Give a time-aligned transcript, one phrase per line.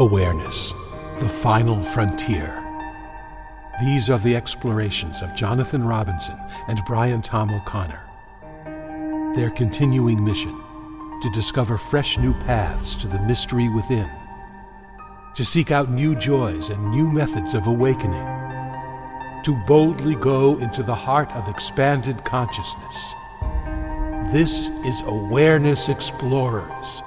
[0.00, 0.72] Awareness,
[1.18, 2.64] the final frontier.
[3.82, 6.38] These are the explorations of Jonathan Robinson
[6.68, 8.00] and Brian Tom O'Connor.
[9.34, 10.58] Their continuing mission
[11.20, 14.08] to discover fresh new paths to the mystery within,
[15.34, 18.26] to seek out new joys and new methods of awakening,
[19.44, 23.14] to boldly go into the heart of expanded consciousness.
[24.32, 27.02] This is Awareness Explorers.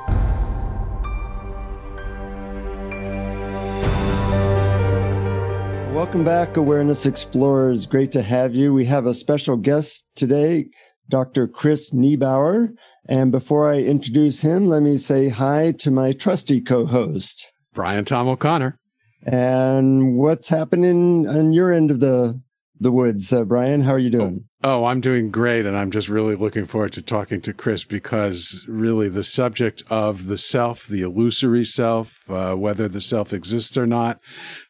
[6.14, 7.88] Welcome back, Awareness Explorers.
[7.88, 8.72] Great to have you.
[8.72, 10.68] We have a special guest today,
[11.10, 11.48] Dr.
[11.48, 12.70] Chris Niebauer.
[13.10, 18.28] And before I introduce him, let me say hi to my trusty co-host, Brian Tom
[18.28, 18.78] O'Connor.
[19.26, 22.40] And what's happening on your end of the
[22.80, 23.82] the woods, uh, Brian?
[23.82, 24.46] How are you doing?
[24.64, 25.66] Oh, I'm doing great.
[25.66, 30.28] And I'm just really looking forward to talking to Chris because really the subject of
[30.28, 34.20] the self, the illusory self, uh, whether the self exists or not,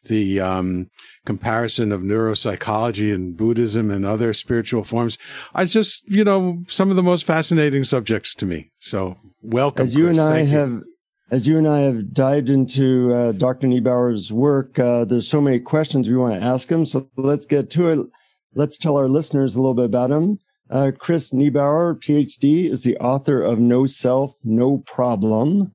[0.04, 0.88] the um,
[1.24, 5.18] comparison of neuropsychology and Buddhism and other spiritual forms
[5.54, 8.70] are just, you know, some of the most fascinating subjects to me.
[8.78, 9.82] So welcome.
[9.82, 10.18] As you Chris.
[10.18, 10.70] and I Thank have.
[10.70, 10.84] You.
[11.30, 13.66] As you and I have dived into uh, Dr.
[13.66, 16.84] Niebauer's work, uh, there's so many questions we want to ask him.
[16.84, 18.06] So let's get to it.
[18.54, 20.38] Let's tell our listeners a little bit about him.
[20.70, 25.72] Uh, Chris Niebauer, PhD, is the author of No Self, No Problem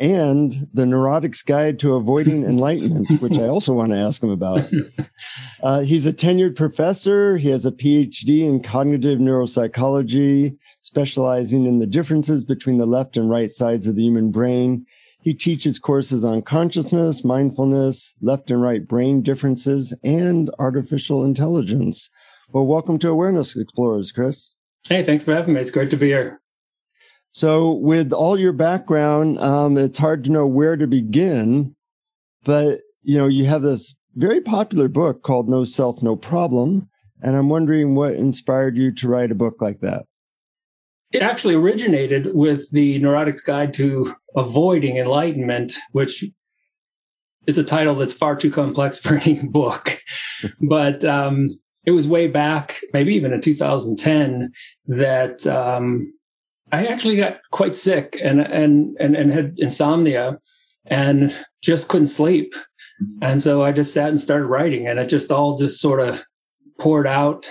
[0.00, 4.64] and The Neurotic's Guide to Avoiding Enlightenment, which I also want to ask him about.
[5.60, 7.36] Uh, he's a tenured professor.
[7.36, 13.28] He has a PhD in cognitive neuropsychology, specializing in the differences between the left and
[13.28, 14.86] right sides of the human brain.
[15.20, 22.08] He teaches courses on consciousness, mindfulness, left and right brain differences, and artificial intelligence.
[22.50, 24.54] Well, welcome to Awareness Explorers, Chris.
[24.88, 25.60] Hey, thanks for having me.
[25.60, 26.40] It's great to be here.
[27.32, 31.74] So, with all your background, um, it's hard to know where to begin,
[32.44, 36.88] but you know, you have this very popular book called No Self, No Problem.
[37.22, 40.04] And I'm wondering what inspired you to write a book like that.
[41.12, 46.24] It actually originated with the Neurotic's Guide to Avoiding Enlightenment, which
[47.46, 49.98] is a title that's far too complex for any book.
[50.60, 54.52] but um, it was way back, maybe even in 2010,
[54.86, 56.12] that um,
[56.70, 60.38] I actually got quite sick and, and, and, and had insomnia
[60.86, 62.54] and just couldn't sleep.
[63.22, 66.24] And so I just sat and started writing and it just all just sort of
[66.78, 67.50] poured out.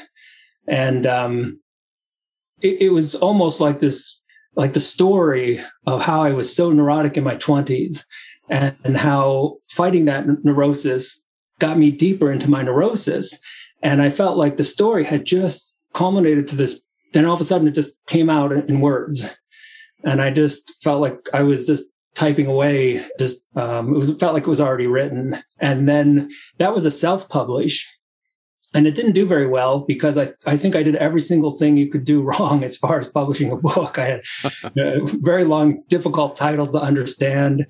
[0.68, 1.60] And um,
[2.62, 4.22] it, it, was almost like this,
[4.56, 8.04] like the story of how I was so neurotic in my 20s
[8.50, 11.26] and, and how fighting that neurosis
[11.60, 13.40] got me deeper into my neurosis.
[13.82, 16.87] And I felt like the story had just culminated to this.
[17.14, 19.30] Then all of a sudden it just came out in, words.
[20.04, 21.86] And I just felt like I was just
[22.16, 26.32] typing away just um, it was it felt like it was already written and then
[26.58, 27.88] that was a self-publish
[28.74, 31.78] and it didn't do very well because I, I think I did every single thing
[31.78, 33.98] you could do wrong as far as publishing a book.
[33.98, 34.22] I had
[34.78, 37.66] a very long, difficult title to understand.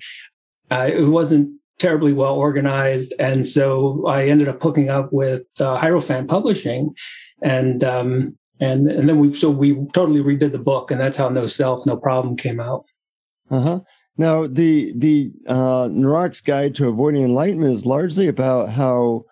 [0.70, 3.14] Uh, it wasn't terribly well organized.
[3.18, 6.94] And so I ended up hooking up with uh, Hierophant Publishing.
[7.40, 11.28] And, um, and, and then we, so we totally redid the book and that's how
[11.28, 12.84] No Self, No Problem came out.
[13.50, 13.80] Uh huh.
[14.18, 19.24] Now, the the uh, Neurotic's Guide to Avoiding Enlightenment is largely about how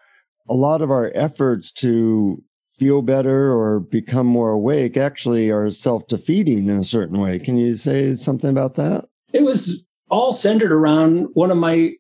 [0.49, 2.43] a lot of our efforts to
[2.73, 7.41] feel better or become more awake actually are self defeating in a certain way.
[7.41, 9.07] Can you say something about that?
[9.33, 11.93] It was all centered around one of my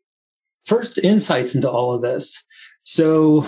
[0.64, 2.40] first insights into all of this.
[2.84, 3.46] So,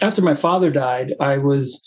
[0.00, 1.84] after my father died, I was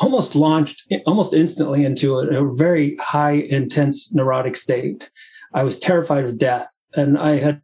[0.00, 5.10] almost launched almost instantly into a, a very high, intense neurotic state.
[5.54, 6.68] I was terrified of death.
[6.96, 7.60] And I had,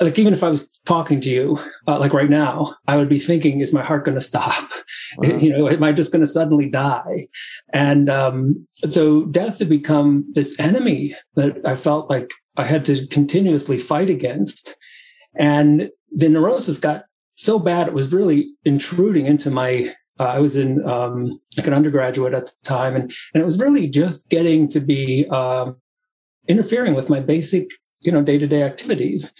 [0.00, 3.18] like, even if I was talking to you, uh, like right now, I would be
[3.18, 4.70] thinking, is my heart going to stop?
[5.16, 5.28] Wow.
[5.38, 7.28] You know, am I just going to suddenly die?
[7.72, 13.06] And um, so death had become this enemy that I felt like I had to
[13.06, 14.74] continuously fight against.
[15.38, 17.04] And the neurosis got
[17.36, 21.74] so bad, it was really intruding into my uh, I was in um, like an
[21.74, 25.76] undergraduate at the time, and and it was really just getting to be um,
[26.48, 27.70] interfering with my basic,
[28.00, 29.32] you know, day to day activities.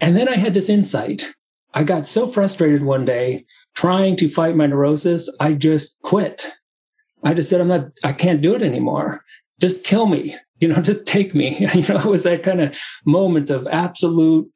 [0.00, 1.32] And then I had this insight.
[1.74, 5.30] I got so frustrated one day trying to fight my neurosis.
[5.40, 6.52] I just quit.
[7.24, 9.24] I just said, I'm not, I can't do it anymore.
[9.60, 11.56] Just kill me, you know, just take me.
[11.74, 14.50] you know, it was that kind of moment of absolute,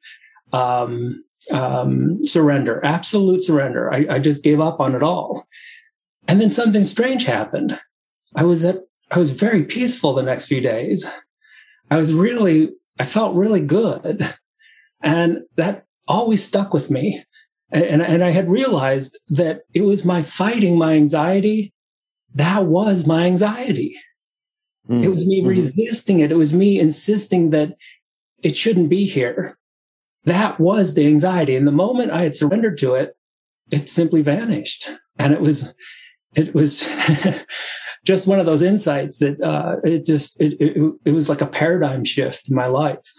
[0.53, 3.93] um, um, surrender, absolute surrender.
[3.93, 5.47] I, I just gave up on it all.
[6.27, 7.79] And then something strange happened.
[8.35, 11.05] I was at, I was very peaceful the next few days.
[11.89, 14.35] I was really, I felt really good.
[15.01, 17.23] And that always stuck with me.
[17.71, 21.73] And, and I had realized that it was my fighting my anxiety.
[22.33, 23.95] That was my anxiety.
[24.89, 25.03] Mm-hmm.
[25.03, 25.49] It was me mm-hmm.
[25.49, 26.31] resisting it.
[26.31, 27.75] It was me insisting that
[28.43, 29.57] it shouldn't be here.
[30.27, 31.55] That was the anxiety.
[31.55, 33.15] And the moment I had surrendered to it,
[33.71, 34.89] it simply vanished.
[35.17, 35.73] And it was,
[36.35, 36.85] it was
[38.05, 41.47] just one of those insights that uh, it just, it, it, it, was like a
[41.47, 43.09] paradigm shift in my life.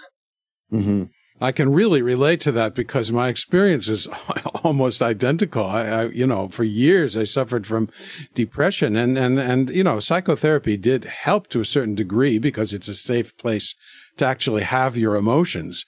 [0.71, 1.05] Mm-hmm.
[1.41, 4.07] I can really relate to that because my experience is
[4.63, 5.65] almost identical.
[5.65, 7.89] I, I, you know, for years I suffered from
[8.35, 12.89] depression and, and, and, you know, psychotherapy did help to a certain degree because it's
[12.89, 13.75] a safe place
[14.19, 15.87] to actually have your emotions.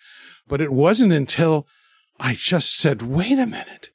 [0.50, 1.67] But it wasn't until
[2.19, 3.91] I just said, wait a minute,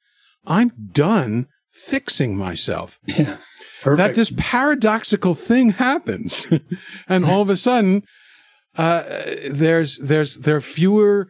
[0.46, 2.98] I'm done fixing myself.
[3.08, 3.36] Yeah,
[3.84, 6.46] that this paradoxical thing happens.
[7.08, 8.02] and all of a sudden,
[8.76, 9.04] uh,
[9.48, 11.28] there's, there's, there are fewer,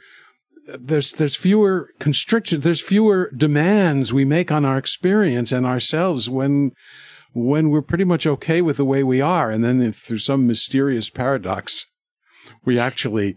[0.66, 6.70] there's, there's fewer constrictions, there's fewer demands we make on our experience and ourselves when,
[7.34, 9.50] when we're pretty much okay with the way we are.
[9.50, 11.84] And then through some mysterious paradox,
[12.64, 13.36] we actually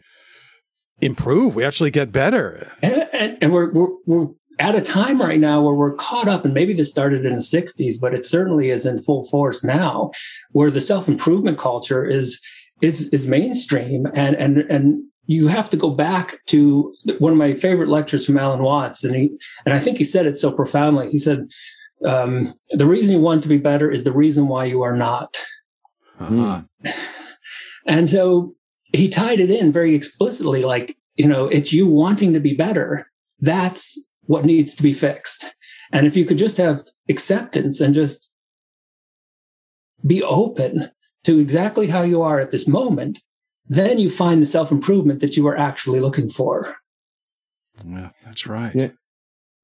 [1.01, 1.55] improve.
[1.55, 2.71] We actually get better.
[2.81, 4.27] And, and, and we're, we're, we're
[4.59, 7.41] at a time right now where we're caught up, and maybe this started in the
[7.41, 10.11] 60s, but it certainly is in full force now,
[10.51, 12.41] where the self improvement culture is
[12.81, 17.53] is is mainstream, and and and you have to go back to one of my
[17.53, 21.09] favorite lectures from Alan Watts, and he and I think he said it so profoundly.
[21.09, 21.49] He said,
[22.05, 25.37] um, "The reason you want to be better is the reason why you are not."
[26.19, 26.63] Uh-huh.
[27.85, 28.55] And so
[28.93, 33.09] he tied it in very explicitly, like you know, it's you wanting to be better.
[33.39, 35.45] That's what needs to be fixed.
[35.91, 38.31] And if you could just have acceptance and just
[40.05, 40.91] be open
[41.23, 43.19] to exactly how you are at this moment,
[43.67, 46.75] then you find the self improvement that you are actually looking for.
[47.85, 48.73] Yeah, that's right.
[48.75, 48.89] Yeah.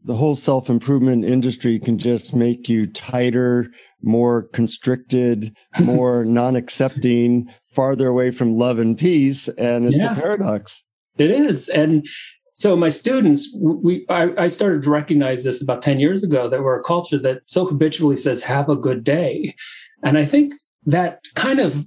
[0.05, 3.71] The whole self improvement industry can just make you tighter,
[4.01, 9.47] more constricted, more non accepting, farther away from love and peace.
[9.57, 10.83] And it's yes, a paradox.
[11.17, 11.69] It is.
[11.69, 12.05] And
[12.53, 16.63] so my students, we I, I, started to recognize this about 10 years ago that
[16.63, 19.55] we're a culture that so habitually says, have a good day.
[20.03, 20.53] And I think
[20.85, 21.85] that kind of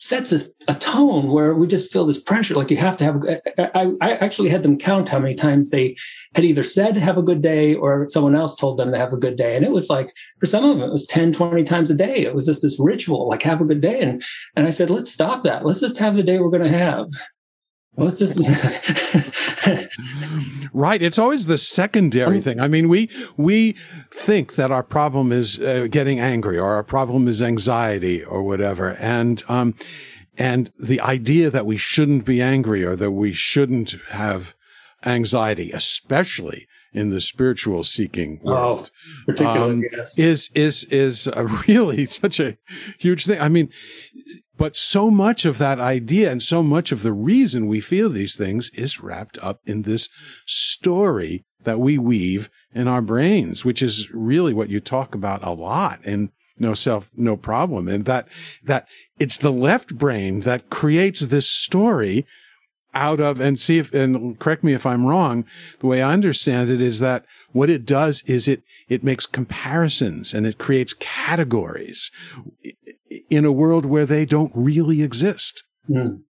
[0.00, 2.54] sets a, a tone where we just feel this pressure.
[2.54, 3.22] Like you have to have,
[3.58, 5.94] I, I actually had them count how many times they
[6.34, 9.18] had either said, have a good day or someone else told them to have a
[9.18, 9.56] good day.
[9.56, 12.22] And it was like, for some of them, it was 10, 20 times a day.
[12.22, 14.00] It was just this ritual, like have a good day.
[14.00, 14.22] And,
[14.56, 15.66] and I said, let's stop that.
[15.66, 17.06] Let's just have the day we're going to have.
[17.96, 18.38] Let's just
[20.72, 21.02] right.
[21.02, 22.60] It's always the secondary thing.
[22.60, 23.72] I mean, we we
[24.12, 28.96] think that our problem is uh, getting angry, or our problem is anxiety, or whatever,
[29.00, 29.74] and um,
[30.38, 34.54] and the idea that we shouldn't be angry or that we shouldn't have
[35.04, 38.90] anxiety, especially in the spiritual seeking oh, world,
[39.38, 40.18] oh, um, yes.
[40.18, 41.28] is is is
[41.68, 42.56] really such a
[42.98, 43.40] huge thing.
[43.40, 43.68] I mean,
[44.60, 48.36] but so much of that idea and so much of the reason we feel these
[48.36, 50.10] things is wrapped up in this
[50.44, 55.50] story that we weave in our brains, which is really what you talk about a
[55.50, 57.88] lot in no self, no problem.
[57.88, 58.28] And that,
[58.62, 58.86] that
[59.18, 62.26] it's the left brain that creates this story
[62.92, 65.46] out of and see if, and correct me if I'm wrong.
[65.78, 70.34] The way I understand it is that what it does is it, it makes comparisons
[70.34, 72.10] and it creates categories
[73.30, 75.62] in a world where they don't really exist.
[75.88, 76.22] Mm.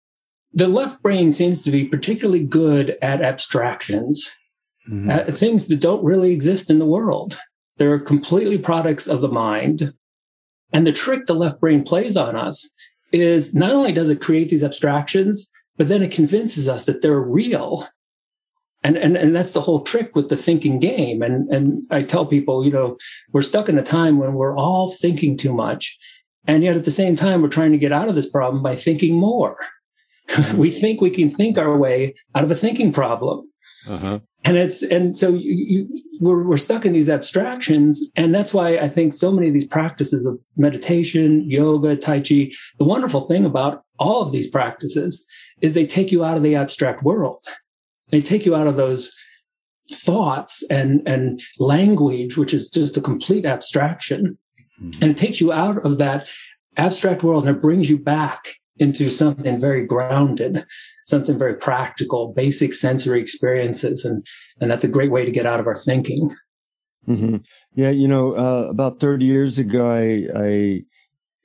[0.53, 4.29] The left brain seems to be particularly good at abstractions,
[4.87, 5.09] mm-hmm.
[5.09, 7.39] at things that don't really exist in the world.
[7.77, 9.93] They're completely products of the mind.
[10.73, 12.69] And the trick the left brain plays on us
[13.11, 17.19] is not only does it create these abstractions, but then it convinces us that they're
[17.21, 17.87] real.
[18.83, 21.21] And, and, and that's the whole trick with the thinking game.
[21.21, 22.97] And, and I tell people, you know,
[23.31, 25.97] we're stuck in a time when we're all thinking too much
[26.47, 28.75] and yet at the same time, we're trying to get out of this problem by
[28.75, 29.57] thinking more.
[30.55, 33.49] We think we can think our way out of a thinking problem.
[33.85, 34.19] Uh-huh.
[34.45, 38.01] And it's, and so you, you, we're, we're stuck in these abstractions.
[38.15, 42.51] And that's why I think so many of these practices of meditation, yoga, Tai Chi,
[42.79, 45.27] the wonderful thing about all of these practices
[45.59, 47.43] is they take you out of the abstract world.
[48.09, 49.13] They take you out of those
[49.91, 54.37] thoughts and, and language, which is just a complete abstraction
[54.81, 55.03] Mm-hmm.
[55.03, 56.27] And it takes you out of that
[56.77, 60.65] abstract world and it brings you back into something very grounded,
[61.05, 64.03] something very practical, basic sensory experiences.
[64.05, 64.25] And,
[64.59, 66.35] and that's a great way to get out of our thinking.
[67.07, 67.37] Mm-hmm.
[67.73, 67.89] Yeah.
[67.89, 70.81] You know, uh, about 30 years ago, I, I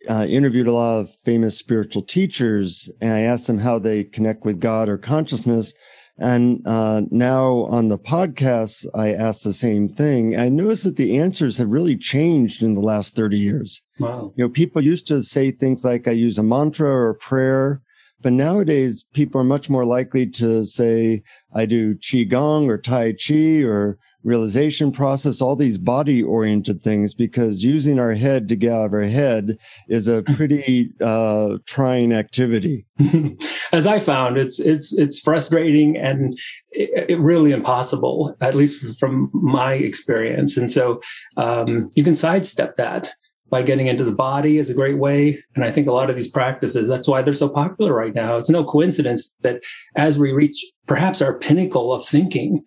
[0.09, 4.45] uh, interviewed a lot of famous spiritual teachers and I asked them how they connect
[4.45, 5.75] with God or consciousness.
[6.19, 10.37] And uh, now on the podcast, I asked the same thing.
[10.39, 13.83] I noticed that the answers have really changed in the last 30 years.
[13.99, 14.33] Wow.
[14.37, 17.83] You know, people used to say things like, I use a mantra or a prayer.
[18.23, 21.23] But nowadays, people are much more likely to say,
[21.55, 27.65] I do Qigong or Tai Chi or realization process, all these body oriented things, because
[27.65, 29.57] using our head to get out of our head
[29.89, 32.85] is a pretty uh, trying activity.
[33.73, 36.39] As I found, it's it's it's frustrating and
[36.73, 40.57] it, it really impossible, at least from my experience.
[40.57, 41.01] And so
[41.37, 43.15] um, you can sidestep that
[43.49, 45.41] by getting into the body is a great way.
[45.55, 48.37] And I think a lot of these practices, that's why they're so popular right now.
[48.39, 49.63] It's no coincidence that
[49.95, 52.65] as we reach perhaps our pinnacle of thinking,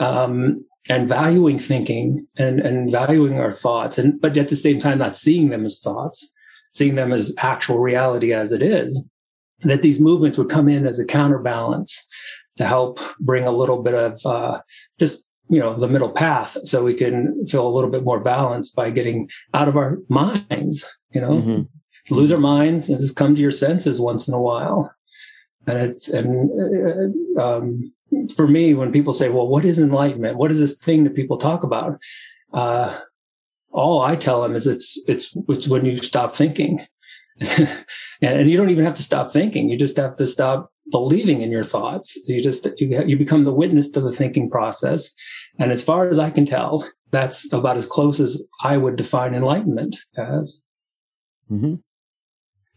[0.00, 4.98] um, and valuing thinking and, and valuing our thoughts and but at the same time
[4.98, 6.34] not seeing them as thoughts
[6.70, 9.06] seeing them as actual reality as it is
[9.62, 12.08] that these movements would come in as a counterbalance
[12.56, 14.60] to help bring a little bit of uh,
[14.98, 18.74] just you know the middle path so we can feel a little bit more balanced
[18.74, 22.14] by getting out of our minds you know mm-hmm.
[22.14, 24.92] lose our minds and just come to your senses once in a while
[25.66, 26.50] and it's and
[27.38, 27.92] uh, um,
[28.36, 30.36] for me, when people say, well, what is enlightenment?
[30.36, 32.00] What is this thing that people talk about?
[32.52, 32.98] Uh,
[33.70, 36.86] all I tell them is it's, it's, it's when you stop thinking.
[38.22, 39.70] and you don't even have to stop thinking.
[39.70, 42.16] You just have to stop believing in your thoughts.
[42.28, 45.10] You just, you, you become the witness to the thinking process.
[45.58, 49.34] And as far as I can tell, that's about as close as I would define
[49.34, 50.62] enlightenment as.
[51.50, 51.76] Mm-hmm.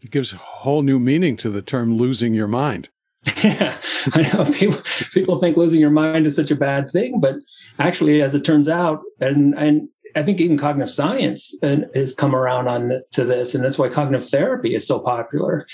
[0.02, 2.90] It gives a whole new meaning to the term losing your mind.
[3.26, 3.76] Yeah,
[4.12, 4.80] I know people
[5.12, 7.36] people think losing your mind is such a bad thing, but
[7.78, 12.68] actually, as it turns out, and and I think even cognitive science has come around
[12.68, 15.66] on to this, and that's why cognitive therapy is so popular,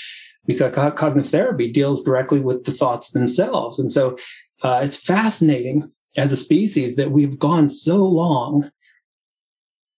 [0.46, 4.16] because cognitive therapy deals directly with the thoughts themselves, and so
[4.62, 8.70] uh, it's fascinating as a species that we've gone so long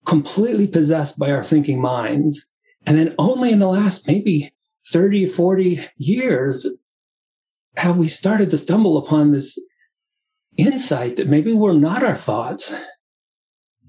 [0.06, 2.50] completely possessed by our thinking minds,
[2.84, 4.52] and then only in the last maybe
[4.86, 6.66] 30, 40 years
[7.76, 9.58] have we started to stumble upon this
[10.56, 12.74] insight that maybe we're not our thoughts.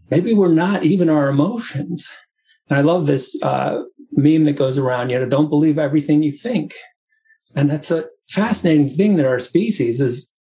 [0.10, 2.10] Maybe we're not even our emotions.
[2.70, 6.32] And I love this uh, meme that goes around, you know, don't believe everything you
[6.32, 6.74] think.
[7.56, 10.32] And that's a fascinating thing that our species is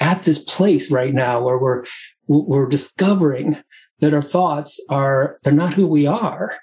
[0.00, 1.84] at this place right now where we're,
[2.28, 3.62] we're discovering
[4.00, 6.58] that our thoughts are, they're not who we are.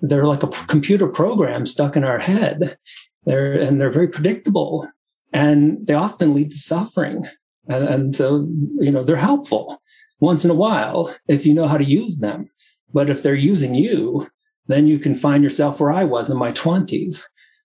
[0.00, 2.76] They're like a computer program stuck in our head.
[3.24, 4.86] They're, and they're very predictable
[5.34, 7.26] and they often lead to suffering.
[7.68, 8.48] And, and so,
[8.78, 9.82] you know, they're helpful
[10.20, 12.48] once in a while if you know how to use them.
[12.92, 14.30] But if they're using you,
[14.68, 17.24] then you can find yourself where I was in my 20s.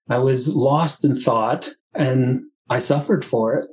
[0.09, 3.69] I was lost in thought and I suffered for it.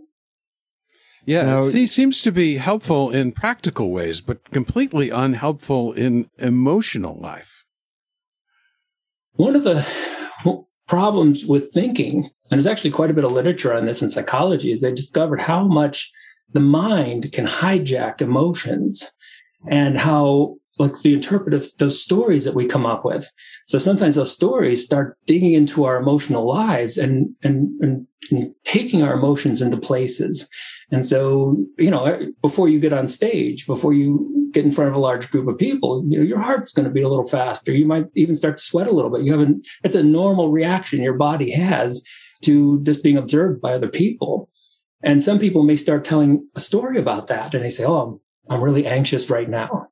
[1.24, 7.18] Yeah, now, he seems to be helpful in practical ways, but completely unhelpful in emotional
[7.18, 7.64] life.
[9.32, 9.84] One of the
[10.86, 14.72] problems with thinking, and there's actually quite a bit of literature on this in psychology,
[14.72, 16.10] is they discovered how much
[16.52, 19.04] the mind can hijack emotions
[19.68, 23.30] and how like the interpretive those stories that we come up with.
[23.66, 29.02] So sometimes those stories start digging into our emotional lives and, and, and, and taking
[29.02, 30.48] our emotions into places.
[30.90, 34.94] And so, you know, before you get on stage, before you get in front of
[34.94, 37.74] a large group of people, you know, your heart's going to beat a little faster.
[37.74, 39.22] You might even start to sweat a little bit.
[39.22, 42.04] You have an, it's a normal reaction your body has
[42.42, 44.48] to just being observed by other people.
[45.02, 48.20] And some people may start telling a story about that and they say, Oh, I'm,
[48.48, 49.88] I'm really anxious right now.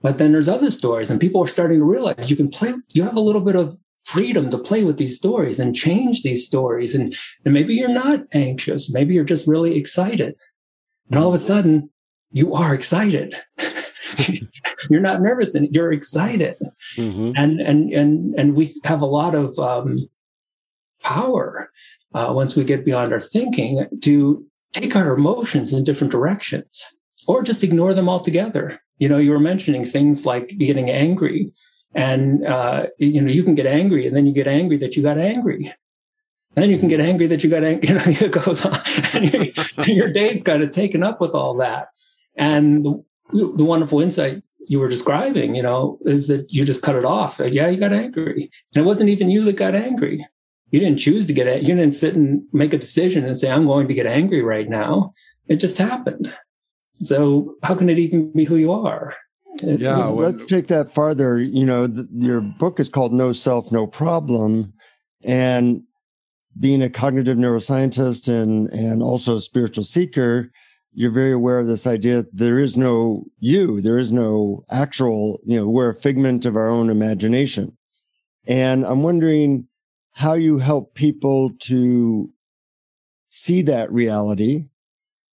[0.00, 3.02] But then there's other stories and people are starting to realize you can play, you
[3.02, 6.94] have a little bit of freedom to play with these stories and change these stories.
[6.94, 7.14] And,
[7.44, 8.90] and maybe you're not anxious.
[8.90, 10.34] Maybe you're just really excited.
[11.10, 11.90] And all of a sudden
[12.30, 13.34] you are excited.
[14.90, 16.56] you're not nervous and you're excited.
[16.96, 17.32] Mm-hmm.
[17.36, 20.08] And, and, and, and we have a lot of, um,
[21.02, 21.70] power,
[22.14, 26.84] uh, once we get beyond our thinking to take our emotions in different directions
[27.26, 28.80] or just ignore them altogether.
[28.98, 31.52] You know, you were mentioning things like getting angry
[31.94, 35.02] and, uh, you know, you can get angry and then you get angry that you
[35.02, 35.72] got angry.
[36.56, 37.88] And then you can get angry that you got angry.
[37.88, 38.78] You know, it goes on
[39.14, 41.88] and your day's kind of taken up with all that.
[42.36, 46.96] And the, the wonderful insight you were describing, you know, is that you just cut
[46.96, 47.40] it off.
[47.44, 48.50] Yeah, you got angry.
[48.74, 50.26] And it wasn't even you that got angry.
[50.70, 51.62] You didn't choose to get it.
[51.62, 54.68] You didn't sit and make a decision and say, I'm going to get angry right
[54.68, 55.14] now.
[55.46, 56.34] It just happened.
[57.00, 59.14] So how can it even be who you are?
[59.62, 60.04] Yeah.
[60.04, 61.38] Let's take that farther.
[61.38, 64.72] You know, the, your book is called No Self, No Problem.
[65.24, 65.82] And
[66.58, 70.50] being a cognitive neuroscientist and and also a spiritual seeker,
[70.92, 75.40] you're very aware of this idea that there is no you, there is no actual,
[75.44, 77.76] you know, we're a figment of our own imagination.
[78.46, 79.68] And I'm wondering
[80.12, 82.30] how you help people to
[83.28, 84.64] see that reality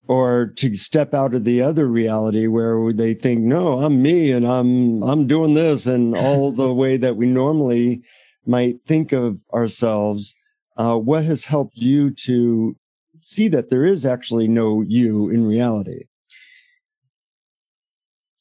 [0.08, 4.48] or to step out of the other reality where they think no i'm me and
[4.48, 5.86] i'm i'm doing this.
[5.86, 8.04] And all the way that we normally
[8.46, 10.36] might think of ourselves
[10.78, 12.76] uh, what has helped you to
[13.22, 16.06] see that there is actually no you in reality?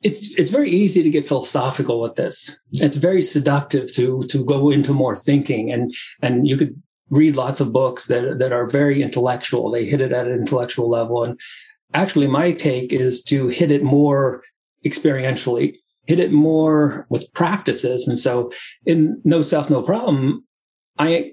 [0.02, 2.61] It's it's very easy to get philosophical with this.
[2.75, 5.73] It's very seductive to to go into more thinking.
[5.73, 9.70] And and you could read lots of books that that are very intellectual.
[9.70, 11.25] They hit it at an intellectual level.
[11.25, 11.38] And
[11.92, 14.42] actually my take is to hit it more
[14.84, 18.06] experientially, hit it more with practices.
[18.06, 18.52] And so
[18.87, 20.44] in No Self, No Problem,
[20.99, 21.32] I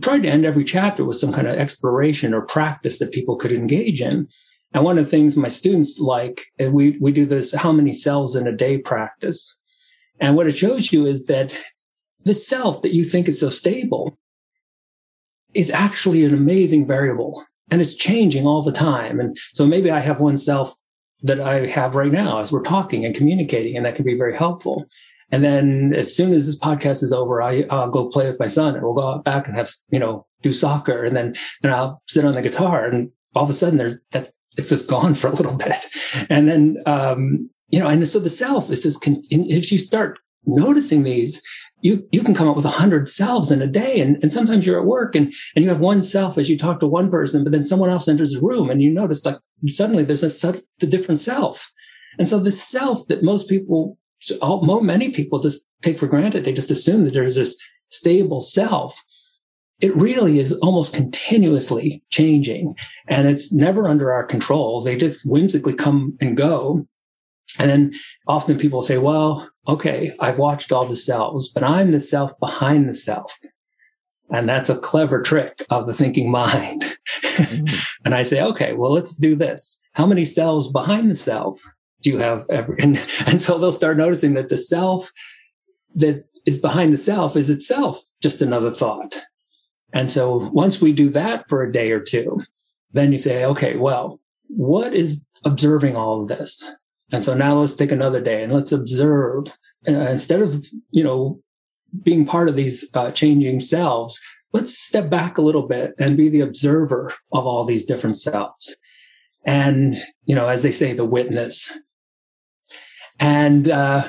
[0.00, 3.52] tried to end every chapter with some kind of exploration or practice that people could
[3.52, 4.28] engage in.
[4.72, 8.36] And one of the things my students like, we, we do this how many cells
[8.36, 9.58] in a day practice.
[10.20, 11.56] And what it shows you is that
[12.24, 14.18] the self that you think is so stable
[15.54, 19.20] is actually an amazing variable and it's changing all the time.
[19.20, 20.74] And so maybe I have one self
[21.22, 24.36] that I have right now as we're talking and communicating, and that can be very
[24.36, 24.86] helpful.
[25.30, 28.46] And then as soon as this podcast is over, I, will go play with my
[28.46, 31.04] son and we'll go out back and have, you know, do soccer.
[31.04, 34.30] And then, then I'll sit on the guitar and all of a sudden there's that
[34.56, 35.76] it's just gone for a little bit.
[36.30, 40.18] And then, um, you know, and so the self is just, con- if you start
[40.46, 41.42] noticing these,
[41.80, 44.00] you, you can come up with a hundred selves in a day.
[44.00, 46.80] And, and sometimes you're at work and, and you have one self as you talk
[46.80, 50.04] to one person, but then someone else enters the room and you notice like suddenly
[50.04, 51.72] there's a, such a different self.
[52.18, 53.96] And so the self that most people,
[54.42, 57.56] all, many people just take for granted, they just assume that there's this
[57.88, 59.00] stable self
[59.80, 62.74] it really is almost continuously changing
[63.06, 64.80] and it's never under our control.
[64.80, 66.86] They just whimsically come and go.
[67.58, 67.92] And then
[68.26, 72.88] often people say, well, okay, I've watched all the selves, but I'm the self behind
[72.88, 73.38] the self.
[74.30, 76.82] And that's a clever trick of the thinking mind.
[77.22, 77.76] Mm-hmm.
[78.04, 79.82] and I say, okay, well, let's do this.
[79.92, 81.60] How many selves behind the self
[82.02, 82.74] do you have ever?
[82.74, 85.10] And, and so they'll start noticing that the self
[85.94, 89.14] that is behind the self is itself just another thought.
[89.92, 92.42] And so once we do that for a day or two,
[92.92, 96.70] then you say, okay, well, what is observing all of this?
[97.12, 99.46] And so now let's take another day and let's observe
[99.86, 101.40] uh, instead of, you know,
[102.02, 104.20] being part of these uh, changing selves,
[104.52, 108.76] let's step back a little bit and be the observer of all these different selves.
[109.44, 111.78] And, you know, as they say, the witness.
[113.18, 114.08] And, uh,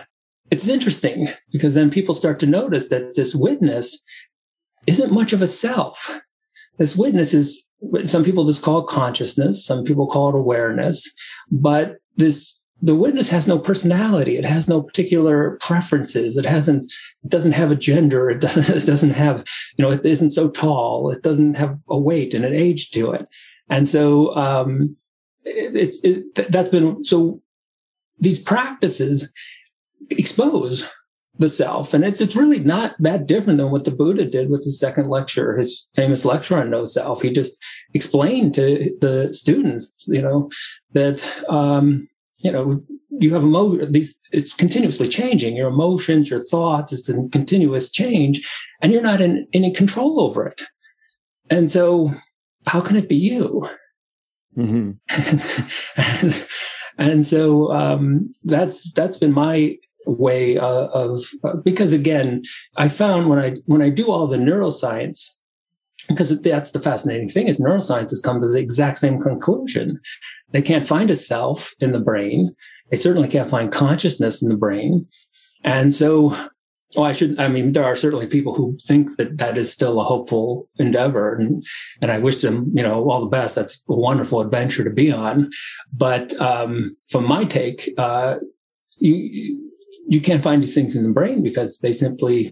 [0.51, 4.03] it's interesting because then people start to notice that this witness
[4.87, 6.19] isn't much of a self.
[6.79, 7.69] This witness is,
[8.05, 9.63] some people just call it consciousness.
[9.63, 11.13] Some people call it awareness,
[11.51, 14.37] but this, the witness has no personality.
[14.37, 16.37] It has no particular preferences.
[16.37, 16.91] It hasn't,
[17.23, 18.29] it doesn't have a gender.
[18.29, 19.43] It doesn't, it doesn't have,
[19.77, 21.11] you know, it isn't so tall.
[21.11, 23.27] It doesn't have a weight and an age to it.
[23.69, 24.95] And so, um,
[25.43, 27.41] it, it, that's been, so
[28.17, 29.33] these practices
[30.09, 30.89] expose
[31.37, 31.93] the self.
[31.93, 35.07] And it's, it's really not that different than what the Buddha did with his second
[35.07, 37.21] lecture, his famous lecture on no self.
[37.21, 37.63] He just
[37.93, 40.49] explained to the students, you know,
[40.93, 42.09] that, um,
[42.43, 47.29] you know, you have emo- these, it's continuously changing your emotions, your thoughts, it's in
[47.29, 48.47] continuous change
[48.81, 50.61] and you're not in any control over it.
[51.49, 52.13] And so
[52.67, 53.67] how can it be you?
[54.57, 54.91] Mm-hmm.
[55.97, 56.47] and,
[56.97, 62.41] and, so, um, that's, that's been my way uh, of uh, because again
[62.77, 65.38] i found when i when i do all the neuroscience
[66.09, 69.99] because that's the fascinating thing is neuroscience has come to the exact same conclusion
[70.51, 72.53] they can't find a self in the brain
[72.89, 75.07] they certainly can't find consciousness in the brain
[75.63, 76.35] and so
[76.95, 77.39] Oh, I should.
[77.39, 81.35] I mean, there are certainly people who think that that is still a hopeful endeavor,
[81.35, 81.63] and
[82.01, 83.55] and I wish them, you know, all the best.
[83.55, 85.51] That's a wonderful adventure to be on.
[85.95, 88.37] But um, from my take, uh,
[88.99, 89.71] you,
[90.07, 92.51] you can't find these things in the brain because they simply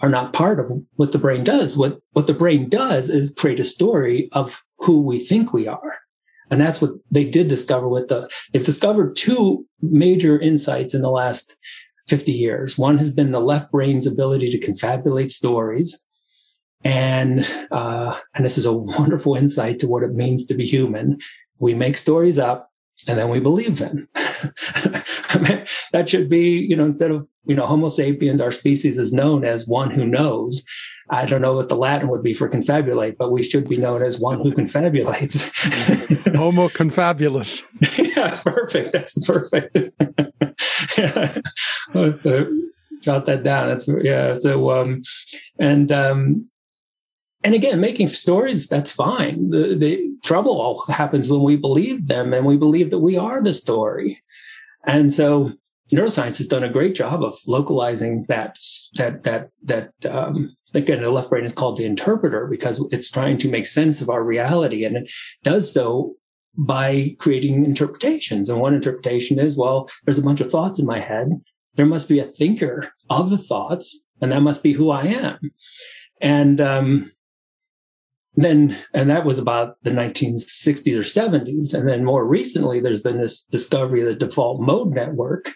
[0.00, 1.76] are not part of what the brain does.
[1.76, 5.98] What, what the brain does is create a story of who we think we are.
[6.50, 11.10] And that's what they did discover with the, they've discovered two major insights in the
[11.10, 11.56] last
[12.08, 12.76] 50 years.
[12.76, 16.04] One has been the left brain's ability to confabulate stories.
[16.82, 21.18] And, uh, and this is a wonderful insight to what it means to be human.
[21.58, 22.69] We make stories up
[23.06, 24.08] and then we believe them.
[24.14, 28.98] I mean, that should be, you know, instead of, you know, Homo sapiens, our species
[28.98, 30.62] is known as one who knows.
[31.10, 34.02] I don't know what the Latin would be for confabulate, but we should be known
[34.02, 35.50] as one who confabulates.
[36.36, 37.62] Homo confabulus.
[38.16, 38.92] yeah, perfect.
[38.92, 39.76] That's perfect.
[42.22, 42.46] So
[43.00, 43.68] Jot that down.
[43.68, 44.34] That's yeah.
[44.34, 45.02] So um,
[45.58, 46.50] and um,
[47.42, 49.50] and again, making stories, that's fine.
[49.50, 53.42] The, the trouble all happens when we believe them and we believe that we are
[53.42, 54.22] the story.
[54.84, 55.52] And so
[55.92, 58.58] neuroscience has done a great job of localizing that,
[58.96, 63.38] that, that, that, um, again, the left brain is called the interpreter because it's trying
[63.38, 64.84] to make sense of our reality.
[64.84, 65.10] And it
[65.42, 66.16] does so
[66.58, 68.50] by creating interpretations.
[68.50, 71.40] And one interpretation is, well, there's a bunch of thoughts in my head.
[71.76, 75.38] There must be a thinker of the thoughts, and that must be who I am.
[76.20, 77.12] And, um,
[78.36, 83.20] then and that was about the 1960s or 70s and then more recently there's been
[83.20, 85.52] this discovery of the default mode network.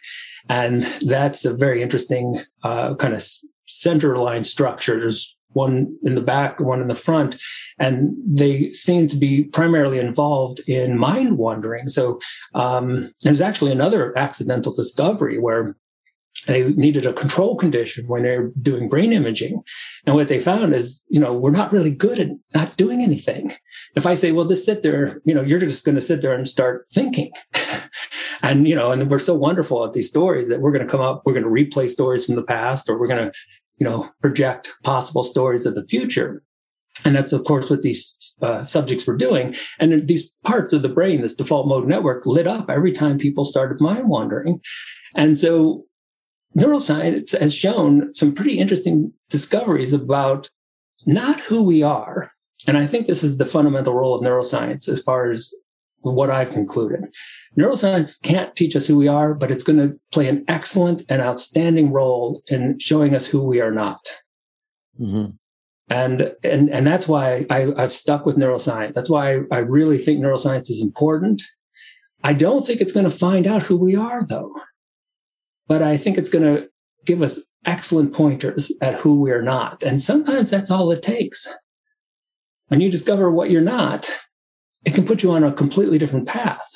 [0.48, 3.24] And that's a very interesting uh, kind of
[3.66, 4.98] center line structure.
[4.98, 7.36] There's one in the back one in the front.
[7.78, 11.88] And they seem to be primarily involved in mind wandering.
[11.88, 12.20] So
[12.54, 15.76] um, there's actually another accidental discovery where
[16.46, 19.62] they needed a control condition when they're doing brain imaging.
[20.04, 23.54] And what they found is, you know, we're not really good at not doing anything.
[23.94, 26.34] If I say, well, just sit there, you know, you're just going to sit there
[26.34, 27.32] and start thinking.
[28.42, 31.00] and, you know, and we're so wonderful at these stories that we're going to come
[31.00, 33.36] up, we're going to replay stories from the past, or we're going to,
[33.76, 36.42] you know, project possible stories of the future.
[37.04, 39.54] And that's, of course, what these uh, subjects were doing.
[39.78, 43.44] And these parts of the brain, this default mode network lit up every time people
[43.44, 44.60] started mind wandering.
[45.16, 45.84] And so
[46.56, 50.50] neuroscience has shown some pretty interesting discoveries about
[51.06, 52.32] not who we are.
[52.66, 55.52] And I think this is the fundamental role of neuroscience as far as
[56.00, 57.04] what I've concluded.
[57.58, 61.22] Neuroscience can't teach us who we are, but it's going to play an excellent and
[61.22, 64.00] outstanding role in showing us who we are not.
[65.00, 65.32] Mm-hmm.
[65.90, 68.94] And, and, and that's why I, I've stuck with neuroscience.
[68.94, 71.42] That's why I, I really think neuroscience is important.
[72.22, 74.54] I don't think it's going to find out who we are, though
[75.66, 76.68] but I think it's going to
[77.04, 79.82] give us excellent pointers at who we're not.
[79.82, 81.48] And sometimes that's all it takes.
[82.68, 84.10] When you discover what you're not,
[84.84, 86.68] it can put you on a completely different path.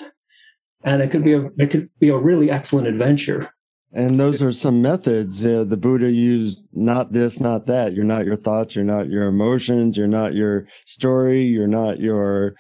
[0.83, 3.51] And it could be a, it could be a really excellent adventure.
[3.93, 5.45] And those are some methods.
[5.45, 7.95] Uh, the Buddha used not this, not that.
[7.95, 8.77] You're not your thoughts.
[8.77, 9.97] You're not your emotions.
[9.97, 11.45] You're not your story.
[11.45, 12.55] You're not your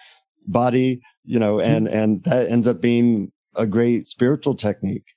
[0.46, 5.14] body, you know, and, and that ends up being a great spiritual technique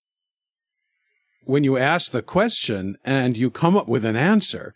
[1.51, 4.73] when you ask the question and you come up with an answer,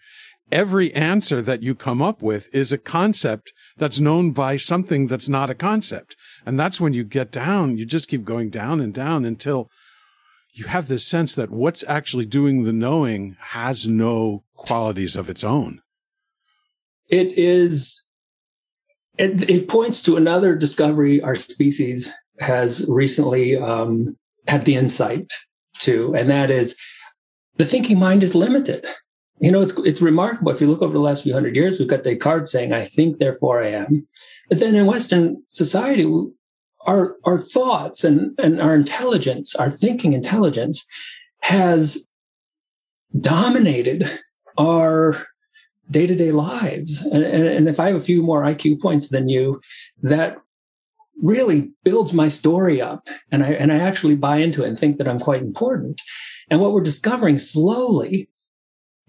[0.51, 5.29] every answer that you come up with is a concept that's known by something that's
[5.29, 6.17] not a concept.
[6.45, 9.69] And that's when you get down, you just keep going down and down until
[10.53, 15.45] you have this sense that what's actually doing the knowing has no qualities of its
[15.45, 15.79] own.
[17.07, 18.03] It is,
[19.17, 22.11] it, it points to another discovery our species
[22.41, 25.31] has recently um, had the insight
[25.79, 26.75] to, and that is
[27.57, 28.85] the thinking mind is limited.
[29.39, 30.51] You know, it's it's remarkable.
[30.51, 33.17] If you look over the last few hundred years, we've got Descartes saying, "I think,
[33.17, 34.07] therefore I am."
[34.49, 36.05] But then in Western society,
[36.81, 40.87] our our thoughts and and our intelligence, our thinking intelligence,
[41.41, 42.09] has
[43.19, 44.09] dominated
[44.57, 45.25] our
[45.89, 47.01] day to day lives.
[47.01, 49.61] And, and, and if I have a few more IQ points than you,
[50.01, 50.37] that
[51.21, 54.97] really builds my story up and I, and I actually buy into it and think
[54.97, 56.01] that I'm quite important.
[56.49, 58.29] And what we're discovering slowly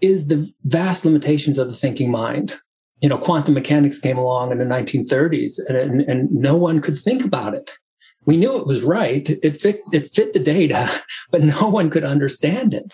[0.01, 2.55] is the vast limitations of the thinking mind.
[3.01, 6.97] You know, quantum mechanics came along in the 1930s and, and, and no one could
[6.97, 7.71] think about it.
[8.25, 9.29] We knew it was right.
[9.29, 10.89] It fit, it fit the data,
[11.31, 12.93] but no one could understand it.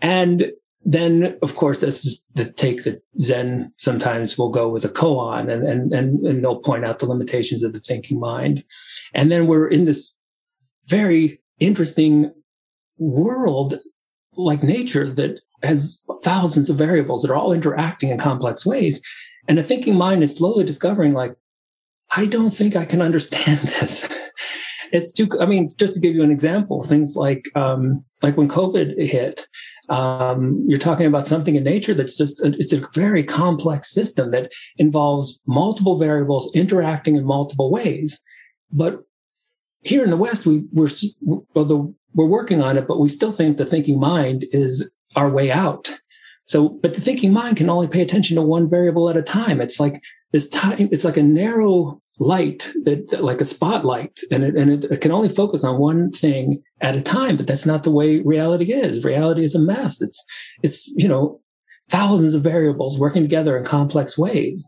[0.00, 0.52] And
[0.84, 5.52] then of course this is the take that zen sometimes will go with a koan
[5.52, 8.64] and, and and and they'll point out the limitations of the thinking mind.
[9.14, 10.16] And then we're in this
[10.86, 12.32] very interesting
[12.98, 13.74] world
[14.36, 19.00] like nature that has thousands of variables that are all interacting in complex ways.
[19.46, 21.36] And the thinking mind is slowly discovering like
[22.16, 24.08] i don't think i can understand this.
[24.92, 28.48] It's too i mean just to give you an example things like um like when
[28.48, 29.46] covid hit
[29.92, 34.50] um, you're talking about something in nature that's just it's a very complex system that
[34.78, 38.18] involves multiple variables interacting in multiple ways.
[38.70, 39.02] But
[39.82, 40.88] here in the west we we're
[41.54, 45.52] although we're working on it but we still think the thinking mind is our way
[45.52, 45.90] out.
[46.46, 49.60] So but the thinking mind can only pay attention to one variable at a time.
[49.60, 50.02] It's like
[50.32, 54.84] this time it's like a narrow light that like a spotlight and it, and it,
[54.84, 58.20] it, can only focus on one thing at a time but that's not the way
[58.20, 60.22] reality is reality is a mess it's
[60.62, 61.40] it's you know
[61.92, 64.66] thousands of variables working together in complex ways.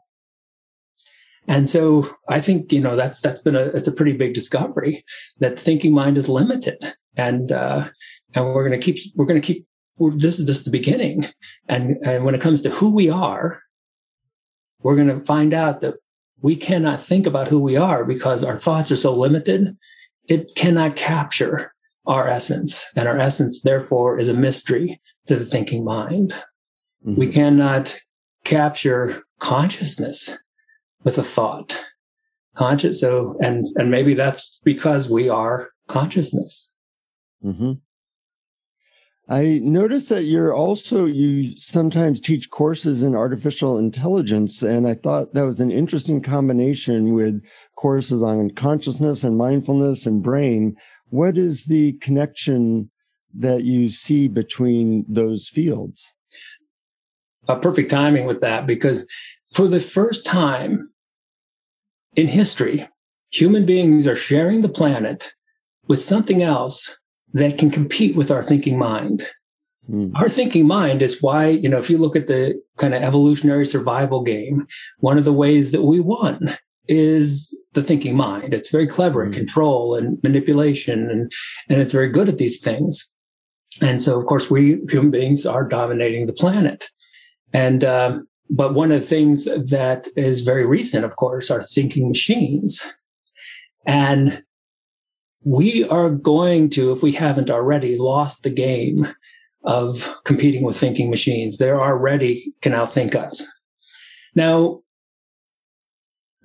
[1.49, 5.05] And so I think, you know, that's, that's been a, it's a pretty big discovery
[5.41, 6.77] that thinking mind is limited.
[7.17, 7.89] And, uh,
[8.35, 9.67] and we're going to keep, we're going to keep,
[10.17, 11.27] this is just the beginning.
[11.67, 13.63] And, and when it comes to who we are,
[14.83, 15.95] we're going to find out that
[16.45, 19.79] we cannot think about who we are because our thoughts are so limited.
[20.29, 21.73] It cannot capture
[22.05, 26.35] our essence and our essence therefore is a mystery to the thinking mind.
[27.03, 27.19] Mm-hmm.
[27.19, 27.97] We cannot
[28.45, 30.37] capture consciousness
[31.03, 31.83] with a thought.
[32.55, 33.01] Conscious.
[33.01, 36.69] So, and, and maybe that's because we are consciousness.
[37.43, 37.73] Mm-hmm.
[39.29, 44.63] I noticed that you're also, you sometimes teach courses in artificial intelligence.
[44.63, 47.43] And I thought that was an interesting combination with
[47.77, 50.77] courses on consciousness and mindfulness and brain.
[51.09, 52.91] What is the connection
[53.33, 56.13] that you see between those fields?
[57.49, 59.09] A perfect timing with that because
[59.53, 60.91] for the first time
[62.15, 62.89] in history,
[63.33, 65.33] human beings are sharing the planet
[65.87, 66.99] with something else
[67.35, 69.25] that can compete with our thinking mind.
[69.91, 70.13] Mm.
[70.15, 73.67] Our thinking mind is why, you know, if you look at the kind of evolutionary
[73.67, 74.67] survival game,
[75.01, 76.57] one of the ways that we won
[76.89, 78.55] is the thinking mind.
[78.55, 79.35] It's very clever at mm.
[79.35, 81.33] control and manipulation and,
[81.69, 83.13] and it's very good at these things.
[83.83, 86.85] And so, of course, we human beings are dominating the planet.
[87.53, 92.09] And, um, but one of the things that is very recent, of course, are thinking
[92.09, 92.81] machines.
[93.87, 94.43] And
[95.45, 99.07] we are going to, if we haven't already, lost the game
[99.63, 101.59] of competing with thinking machines.
[101.59, 103.47] They already can outthink us.
[104.35, 104.83] Now,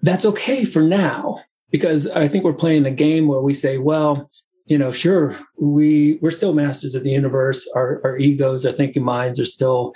[0.01, 4.29] that's okay for now because I think we're playing a game where we say, well,
[4.65, 7.67] you know, sure, we we're still masters of the universe.
[7.75, 9.93] Our, our egos, our thinking minds are still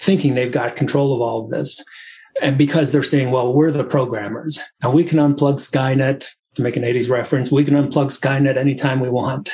[0.00, 1.84] thinking they've got control of all of this.
[2.42, 6.76] And because they're saying, well, we're the programmers and we can unplug Skynet to make
[6.76, 7.50] an 80s reference.
[7.50, 9.50] We can unplug Skynet anytime we want.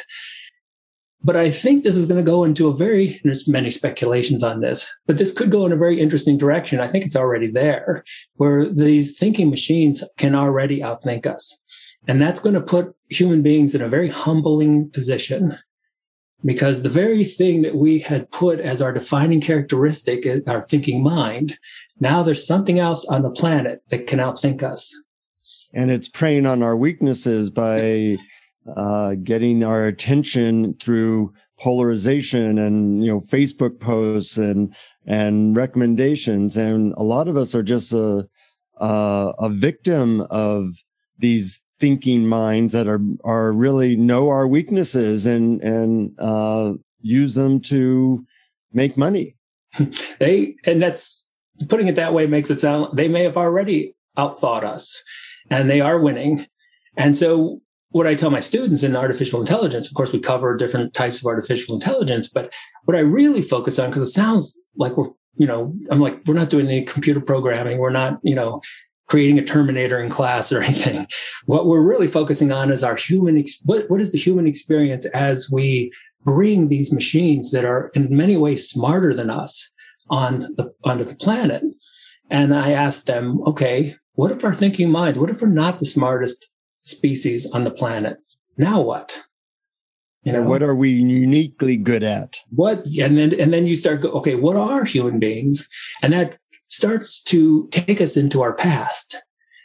[1.23, 4.61] But I think this is going to go into a very, there's many speculations on
[4.61, 6.81] this, but this could go in a very interesting direction.
[6.81, 8.05] I think it's already there
[8.37, 11.63] where these thinking machines can already outthink us.
[12.09, 15.59] And that's going to put human beings in a very humbling position
[16.43, 21.59] because the very thing that we had put as our defining characteristic, our thinking mind,
[21.99, 24.95] now there's something else on the planet that can outthink us.
[25.73, 28.17] And it's preying on our weaknesses by
[28.77, 34.75] uh, getting our attention through polarization and you know Facebook posts and
[35.07, 36.57] and recommendations.
[36.57, 38.27] And a lot of us are just a
[38.79, 40.71] a, a victim of
[41.19, 47.61] these thinking minds that are are really know our weaknesses and and uh, use them
[47.61, 48.25] to
[48.73, 49.37] make money.
[50.19, 51.29] They and that's
[51.69, 55.03] putting it that way makes it sound they may have already outthought us,
[55.51, 56.47] and they are winning.
[56.97, 57.61] And so,
[57.91, 61.27] what I tell my students in artificial intelligence, of course, we cover different types of
[61.27, 62.53] artificial intelligence, but
[62.85, 65.11] what I really focus on because it sounds like we're
[65.41, 67.79] you know, I'm like, we're not doing any computer programming.
[67.79, 68.61] We're not, you know,
[69.09, 71.07] creating a terminator in class or anything.
[71.47, 75.07] What we're really focusing on is our human, ex- what, what is the human experience
[75.07, 75.93] as we
[76.25, 79.75] bring these machines that are in many ways smarter than us
[80.11, 81.63] on the, onto the planet.
[82.31, 85.87] And I asked them, okay, what if our thinking minds, what if we're not the
[85.87, 86.51] smartest
[86.83, 88.19] species on the planet?
[88.57, 89.13] Now what?
[90.23, 92.41] You know, what are we uniquely good at?
[92.51, 95.69] What, and then, and then you start go, okay, what are human beings?
[96.03, 99.17] And that starts to take us into our past.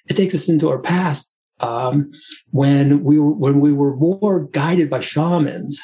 [0.08, 2.12] It takes us into our past um,
[2.52, 5.82] when we were when we were more guided by shamans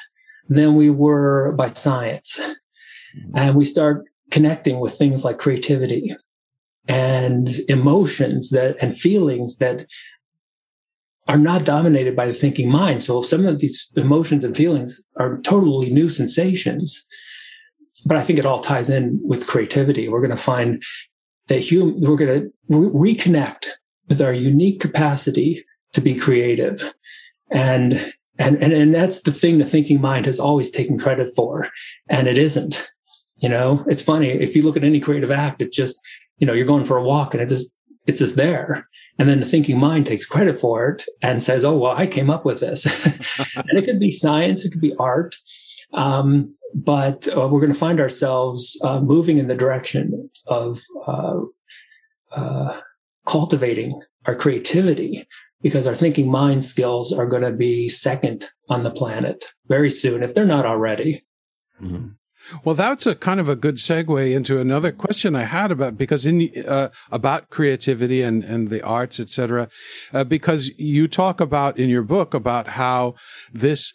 [0.47, 3.37] than we were by science, mm-hmm.
[3.37, 6.15] and we start connecting with things like creativity
[6.91, 9.85] and emotions that and feelings that
[11.29, 13.01] are not dominated by the thinking mind.
[13.01, 17.07] So some of these emotions and feelings are totally new sensations.
[18.05, 20.09] But I think it all ties in with creativity.
[20.09, 20.83] We're going to find
[21.47, 23.67] that we're going to re- reconnect
[24.09, 26.93] with our unique capacity to be creative.
[27.51, 31.69] And, and, and, and that's the thing the thinking mind has always taken credit for.
[32.09, 32.91] And it isn't,
[33.41, 34.27] you know, it's funny.
[34.27, 35.95] If you look at any creative act, it just,
[36.41, 37.73] you know, you're going for a walk and it just,
[38.07, 38.89] it's just there.
[39.17, 42.29] And then the thinking mind takes credit for it and says, Oh, well, I came
[42.29, 42.85] up with this.
[43.55, 44.65] and it could be science.
[44.65, 45.35] It could be art.
[45.93, 51.41] Um, but uh, we're going to find ourselves uh, moving in the direction of uh,
[52.31, 52.79] uh,
[53.27, 55.27] cultivating our creativity
[55.61, 60.23] because our thinking mind skills are going to be second on the planet very soon
[60.23, 61.23] if they're not already.
[61.81, 62.07] Mm-hmm.
[62.63, 66.25] Well, that's a kind of a good segue into another question I had about because
[66.25, 69.69] in uh, about creativity and and the arts, etc.
[70.13, 73.15] Uh, because you talk about in your book about how
[73.51, 73.93] this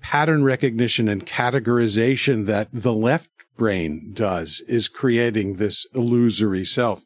[0.00, 7.04] pattern recognition and categorization that the left brain does is creating this illusory self,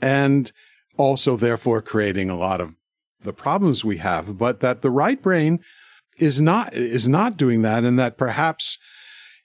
[0.00, 0.52] and
[0.96, 2.76] also therefore creating a lot of
[3.20, 4.38] the problems we have.
[4.38, 5.60] But that the right brain
[6.18, 8.78] is not is not doing that, and that perhaps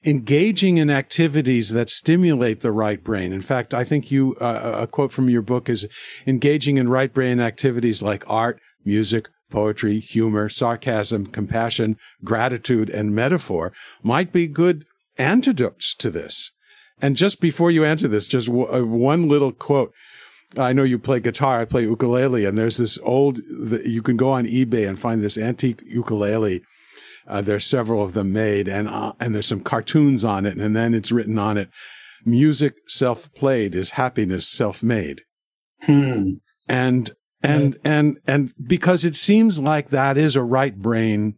[0.06, 3.34] engaging in activities that stimulate the right brain.
[3.34, 5.88] In fact, I think you, uh, a quote from your book is
[6.28, 13.74] engaging in right brain activities like art, music, poetry, humor, sarcasm, compassion, gratitude, and metaphor
[14.04, 14.86] might be good
[15.18, 16.52] antidotes to this.
[17.02, 19.92] And just before you answer this, just w- uh, one little quote.
[20.58, 21.60] I know you play guitar.
[21.60, 23.40] I play ukulele, and there's this old.
[23.40, 26.62] You can go on eBay and find this antique ukulele
[27.28, 30.76] uh, there's several of them made, and uh, and there's some cartoons on it, and
[30.76, 31.70] then it's written on it:
[32.26, 35.22] "Music self-played is happiness self-made."
[35.82, 36.34] Hmm.
[36.68, 37.12] And
[37.42, 41.38] and and and because it seems like that is a right brain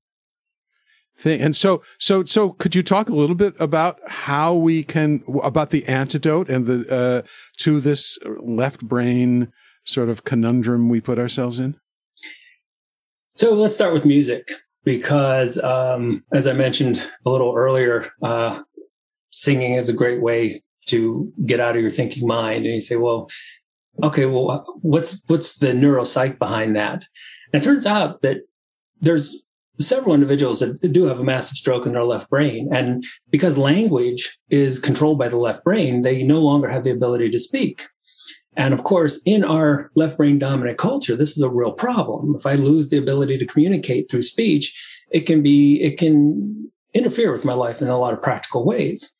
[1.17, 1.41] thing.
[1.41, 5.69] And so so so could you talk a little bit about how we can about
[5.69, 7.27] the antidote and the uh,
[7.59, 9.51] to this left brain
[9.85, 11.79] sort of conundrum we put ourselves in?
[13.33, 14.49] So let's start with music
[14.87, 18.61] because, um, as I mentioned a little earlier, uh,
[19.31, 22.63] singing is a great way to get out of your thinking mind.
[22.63, 23.29] And you say, well,
[24.01, 27.03] okay, well, what's what's the neuropsych behind that?
[27.51, 28.43] And it turns out that
[29.01, 29.43] there's
[29.77, 32.69] several individuals that do have a massive stroke in their left brain.
[32.71, 37.29] And because language is controlled by the left brain, they no longer have the ability
[37.31, 37.87] to speak.
[38.57, 42.35] And of course, in our left brain dominant culture, this is a real problem.
[42.35, 44.75] If I lose the ability to communicate through speech,
[45.11, 49.15] it can be, it can interfere with my life in a lot of practical ways.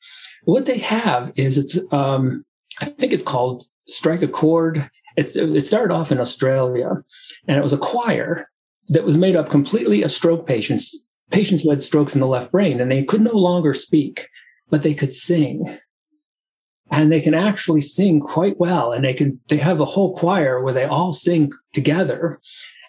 [0.45, 2.45] What they have is it's, um,
[2.82, 4.89] I think it's called Stroke a Chord.
[5.15, 7.04] It's, it started off in Australia
[7.47, 8.50] and it was a choir
[8.89, 12.52] that was made up completely of stroke patients, patients who had strokes in the left
[12.52, 14.30] brain and they could no longer speak,
[14.69, 15.78] but they could sing
[16.91, 20.62] and they can actually sing quite well and they can they have a whole choir
[20.62, 22.39] where they all sing together.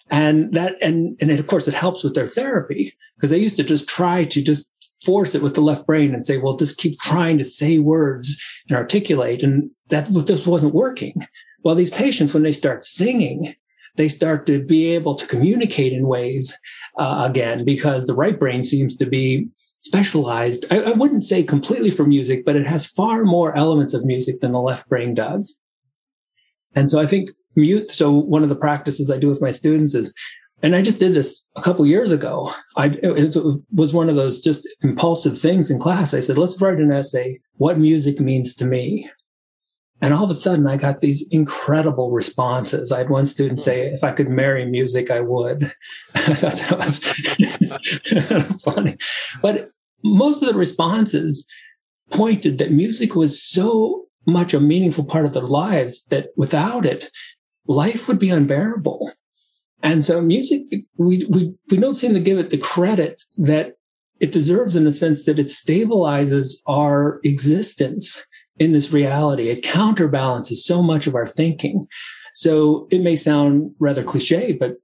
[0.09, 3.57] And that and and it, of course it helps with their therapy because they used
[3.57, 6.77] to just try to just force it with the left brain and say well just
[6.77, 11.27] keep trying to say words and articulate and that just wasn't working.
[11.63, 13.55] Well these patients when they start singing
[13.95, 16.57] they start to be able to communicate in ways
[16.97, 20.65] uh, again because the right brain seems to be specialized.
[20.71, 24.41] I, I, wouldn't say completely for music, but it has far more elements of music
[24.41, 25.61] than the left brain does.
[26.75, 27.89] And so I think mute.
[27.89, 30.13] So one of the practices I do with my students is,
[30.61, 32.53] and I just did this a couple years ago.
[32.75, 33.35] I it
[33.73, 36.13] was one of those just impulsive things in class.
[36.13, 37.39] I said, let's write an essay.
[37.55, 39.09] What music means to me.
[40.01, 42.91] And all of a sudden, I got these incredible responses.
[42.91, 45.73] I had one student say, if I could marry music, I would.
[46.15, 48.97] I thought that was funny.
[49.41, 49.71] But
[50.03, 51.47] most of the responses
[52.11, 57.11] pointed that music was so much a meaningful part of their lives that without it,
[57.67, 59.11] life would be unbearable.
[59.81, 60.63] And so music,
[60.97, 63.75] we, we, we don't seem to give it the credit that
[64.19, 68.25] it deserves in the sense that it stabilizes our existence
[68.59, 69.49] in this reality.
[69.49, 71.87] It counterbalances so much of our thinking.
[72.33, 74.75] So it may sound rather cliche, but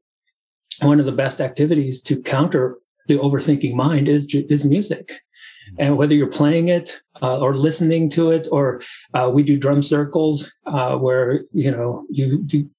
[0.81, 5.21] one of the best activities to counter the overthinking mind is, is music.
[5.77, 8.81] And whether you're playing it uh, or listening to it, or
[9.13, 12.69] uh, we do drum circles uh, where you know you, you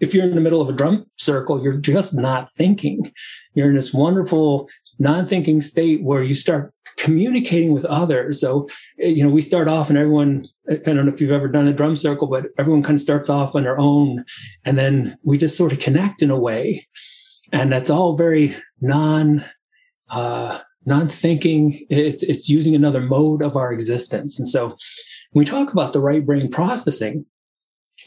[0.00, 3.12] if you're in the middle of a drum circle, you're just not thinking.
[3.54, 4.68] You're in this wonderful
[5.00, 8.40] non-thinking state where you start communicating with others.
[8.40, 11.66] So, you know, we start off and everyone, I don't know if you've ever done
[11.66, 14.24] a drum circle, but everyone kind of starts off on their own.
[14.66, 16.86] And then we just sort of connect in a way.
[17.50, 19.42] And that's all very non,
[20.10, 21.86] uh, non-thinking.
[21.88, 24.38] It's, it's using another mode of our existence.
[24.38, 24.76] And so
[25.32, 27.24] when we talk about the right brain processing,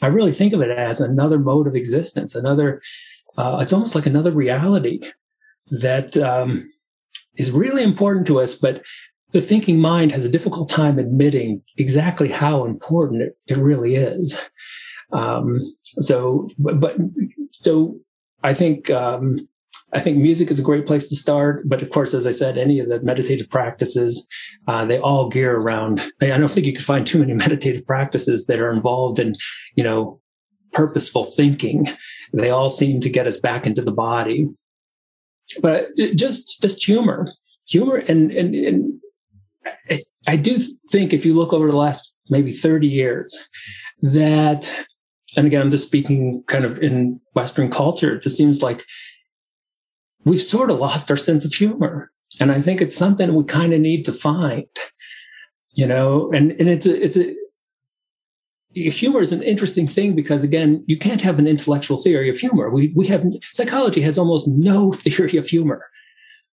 [0.00, 2.80] I really think of it as another mode of existence, another,
[3.36, 5.00] uh, it's almost like another reality
[5.70, 6.70] that, um,
[7.36, 8.82] is really important to us, but
[9.32, 14.40] the thinking mind has a difficult time admitting exactly how important it, it really is.
[15.12, 15.60] Um,
[16.00, 16.96] so, but,
[17.50, 17.98] so
[18.42, 19.48] I think, um,
[19.92, 21.68] I think music is a great place to start.
[21.68, 24.28] But of course, as I said, any of the meditative practices,
[24.66, 26.00] uh, they all gear around.
[26.20, 29.36] I don't think you could find too many meditative practices that are involved in,
[29.74, 30.20] you know,
[30.72, 31.88] purposeful thinking.
[32.32, 34.48] They all seem to get us back into the body
[35.60, 35.86] but
[36.16, 37.32] just just humor,
[37.66, 39.00] humor, and and, and
[40.26, 40.58] I, do
[40.90, 43.36] think if you look over the last maybe 30 years,
[44.02, 44.70] that,
[45.36, 48.84] and again, I'm just speaking kind of in Western culture, it just seems like
[50.24, 52.10] we've sort of lost our sense of humor.
[52.40, 54.66] And I think it's something we kind of need to find,
[55.74, 57.34] you know, and, and it's a, it's a,
[58.74, 62.70] humor is an interesting thing because again, you can't have an intellectual theory of humor.
[62.70, 65.86] We, we have psychology has almost no theory of humor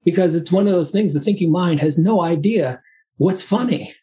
[0.04, 1.14] because it's one of those things.
[1.14, 2.82] The thinking mind has no idea
[3.18, 3.96] what's funny.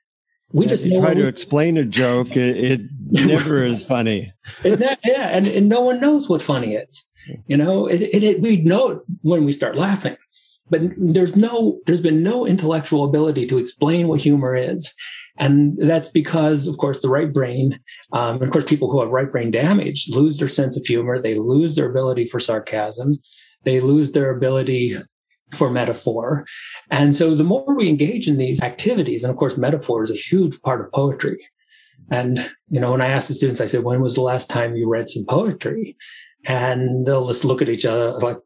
[0.53, 2.35] We yeah, just try to we, explain a joke.
[2.35, 4.33] It, it never is funny.
[4.65, 7.05] It, yeah, and, and no one knows what funny is.
[7.47, 10.17] You know, it, it, we know when we start laughing,
[10.71, 14.95] but there's no, there's been no intellectual ability to explain what humor is.
[15.39, 17.79] And that's because, of course, the right brain,
[18.13, 21.19] um, of course, people who have right brain damage lose their sense of humor.
[21.19, 23.19] They lose their ability for sarcasm.
[23.65, 24.99] They lose their ability
[25.53, 26.45] for metaphor.
[26.91, 30.15] And so the more we engage in these activities, and of course, metaphor is a
[30.15, 31.39] huge part of poetry.
[32.11, 34.77] And, you know, when I ask the students, I said, when was the last time
[34.77, 35.97] you read some poetry?
[36.47, 38.39] And they'll just look at each other like,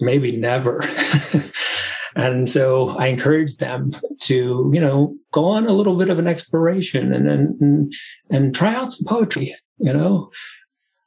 [0.00, 0.82] maybe never.
[2.16, 3.92] and so I encourage them
[4.22, 7.92] to, you know, go on a little bit of an exploration and, and,
[8.30, 10.30] and, try out some poetry, you know?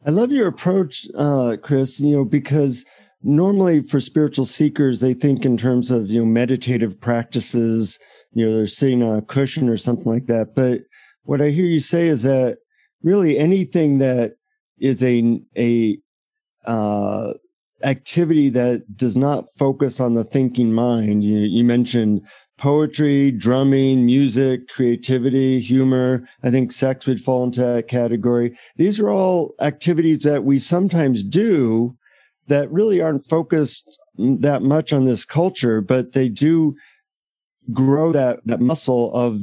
[0.06, 2.86] I love your approach, uh, Chris, you know, because
[3.24, 7.98] normally for spiritual seekers, they think in terms of, you know, meditative practices,
[8.34, 10.54] you know, they're sitting on a cushion or something like that.
[10.56, 10.82] But
[11.24, 12.60] what I hear you say is that
[13.02, 14.34] really anything that
[14.78, 15.98] is a, a,
[16.66, 17.34] uh,
[17.84, 21.24] activity that does not focus on the thinking mind.
[21.24, 22.22] You, you mentioned
[22.58, 26.28] poetry, drumming, music, creativity, humor.
[26.44, 28.58] I think sex would fall into that category.
[28.76, 31.96] These are all activities that we sometimes do
[32.48, 36.76] that really aren't focused that much on this culture, but they do
[37.72, 39.42] grow that, that muscle of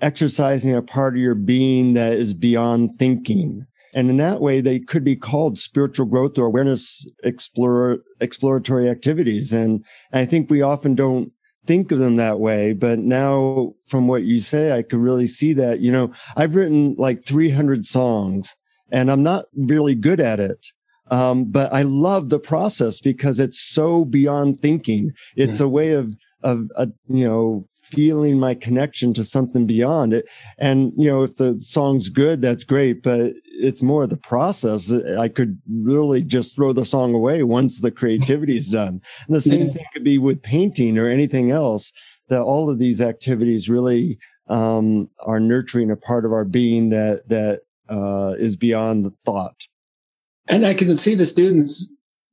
[0.00, 3.66] exercising a part of your being that is beyond thinking.
[3.98, 9.52] And in that way, they could be called spiritual growth or awareness explore, exploratory activities.
[9.52, 11.32] And I think we often don't
[11.66, 12.74] think of them that way.
[12.74, 16.94] But now from what you say, I could really see that, you know, I've written
[16.96, 18.54] like 300 songs
[18.92, 20.68] and I'm not really good at it.
[21.10, 25.10] Um, but I love the process because it's so beyond thinking.
[25.34, 25.64] It's mm.
[25.64, 30.28] a way of, of, uh, you know, feeling my connection to something beyond it.
[30.56, 34.90] And, you know, if the song's good, that's great, but it's more the process.
[34.92, 39.00] I could really just throw the song away once the creativity is done.
[39.26, 41.92] And the same thing could be with painting or anything else
[42.28, 47.28] that all of these activities really, um, are nurturing a part of our being that,
[47.28, 49.66] that, uh, is beyond the thought.
[50.46, 51.92] And I can see the students,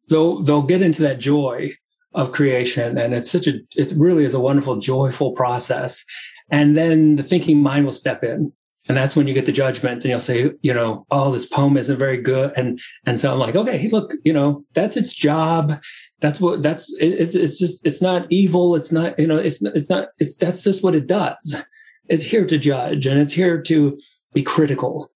[0.09, 1.71] they'll, they'll get into that joy
[2.13, 2.97] of creation.
[2.97, 6.05] And it's such a, it really is a wonderful, joyful process.
[6.49, 8.53] And then the thinking mind will step in.
[8.87, 11.75] And that's when you get the judgment and you'll say, you know, oh, this poem
[11.77, 12.51] isn't very good.
[12.55, 15.81] And, and so I'm like, okay, look, you know, that's its job.
[16.21, 18.75] That's what, that's, it's, it's just, it's not evil.
[18.75, 21.63] It's not, you know, it's, it's not, it's, that's just what it does.
[22.07, 23.99] It's here to judge and it's here to
[24.33, 25.11] be critical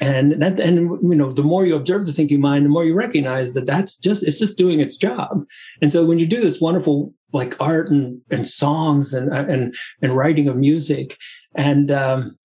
[0.00, 2.94] and that and you know the more you observe the thinking mind the more you
[2.94, 5.44] recognize that that's just it's just doing its job
[5.80, 10.16] and so when you do this wonderful like art and and songs and and and
[10.16, 11.16] writing of music
[11.54, 12.36] and um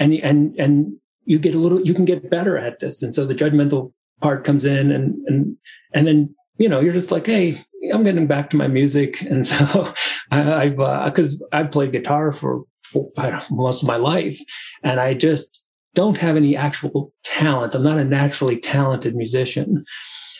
[0.00, 3.24] and and and you get a little you can get better at this and so
[3.24, 5.56] the judgmental part comes in and and
[5.94, 7.62] and then you know you're just like hey
[7.94, 9.94] i'm getting back to my music and so
[10.32, 13.12] I, i've because uh, i've played guitar for, for
[13.50, 14.38] most of my life
[14.82, 15.60] and i just
[15.94, 17.74] don't have any actual talent.
[17.74, 19.84] I'm not a naturally talented musician.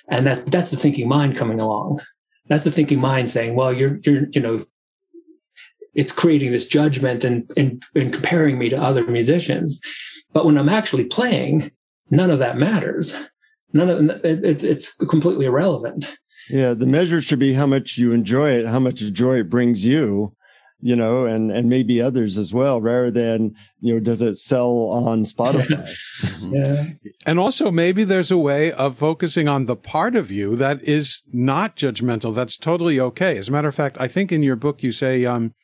[0.09, 2.01] And that's, that's the thinking mind coming along.
[2.49, 4.65] That's the thinking mind saying, well, you're, you're, you know,
[5.95, 9.81] it's creating this judgment and, and, and comparing me to other musicians.
[10.33, 11.73] But when I'm actually playing,
[12.11, 13.15] none of that matters.
[13.73, 16.17] None of it's, it's completely irrelevant.
[16.49, 16.75] Yeah.
[16.75, 20.35] The measure should be how much you enjoy it, how much joy it brings you
[20.83, 24.91] you know, and, and maybe others as well, rather than, you know, does it sell
[24.93, 25.95] on Spotify?
[26.41, 26.87] yeah.
[27.27, 31.23] And also maybe there's a way of focusing on the part of you that is
[31.33, 32.35] not judgmental.
[32.35, 33.37] That's totally okay.
[33.37, 35.55] As a matter of fact, I think in your book you say, um,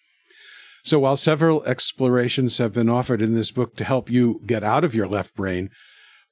[0.87, 4.84] so while several explorations have been offered in this book to help you get out
[4.84, 5.68] of your left brain,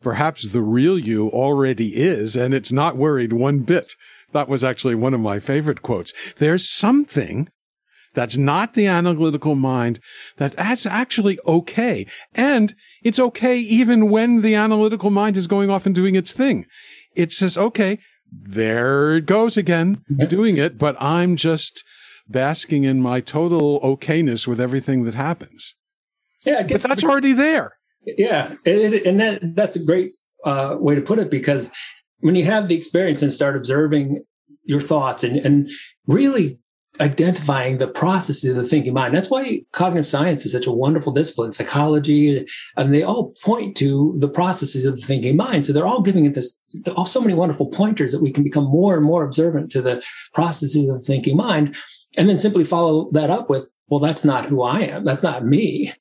[0.01, 3.95] perhaps the real you already is, and it's not worried one bit.
[4.31, 6.35] That was actually one of my favorite quotes.
[6.35, 7.49] There's something
[8.15, 9.99] that's not the analytical mind.
[10.37, 12.07] That that's actually okay.
[12.33, 16.65] And it's okay even when the analytical mind is going off and doing its thing.
[17.17, 17.99] It says, okay,
[18.31, 21.83] there it goes again, doing it, but I'm just
[22.29, 25.75] basking in my total okayness with everything that happens.
[26.45, 27.79] Yeah, but that's the, already there.
[28.07, 30.13] Yeah, it, it, and that that's a great
[30.45, 31.71] uh, way to put it because
[32.21, 34.25] when you have the experience and start observing
[34.65, 35.71] your thoughts and, and
[36.07, 36.59] really
[37.01, 39.15] identifying the processes of the thinking mind.
[39.15, 42.47] That's why cognitive science is such a wonderful discipline, psychology,
[42.77, 45.65] and they all point to the processes of the thinking mind.
[45.65, 46.57] So they're all giving it this,
[46.97, 50.05] all so many wonderful pointers that we can become more and more observant to the
[50.35, 51.75] processes of the thinking mind.
[52.17, 55.05] And then simply follow that up with, well, that's not who I am.
[55.05, 55.93] That's not me.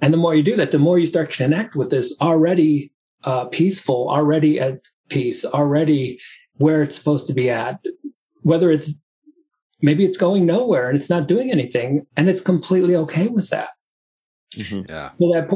[0.00, 2.92] And the more you do that, the more you start to connect with this already
[3.24, 6.18] uh, peaceful, already at peace, already
[6.54, 7.84] where it's supposed to be at,
[8.42, 8.92] whether it's
[9.82, 13.70] maybe it's going nowhere and it's not doing anything and it's completely okay with that
[14.54, 14.82] mm-hmm.
[14.88, 15.48] yeah so that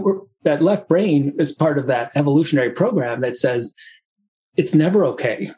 [0.42, 3.74] that left brain is part of that evolutionary program that says
[4.56, 5.50] it's never okay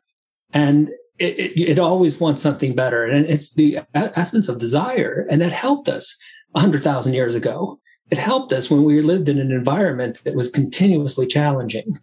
[0.53, 3.05] and it, it, it always wants something better.
[3.05, 5.27] And it's the essence of desire.
[5.31, 6.17] And that helped us
[6.53, 7.79] 100000 years ago.
[8.11, 11.99] It helped us when we lived in an environment that was continuously challenging.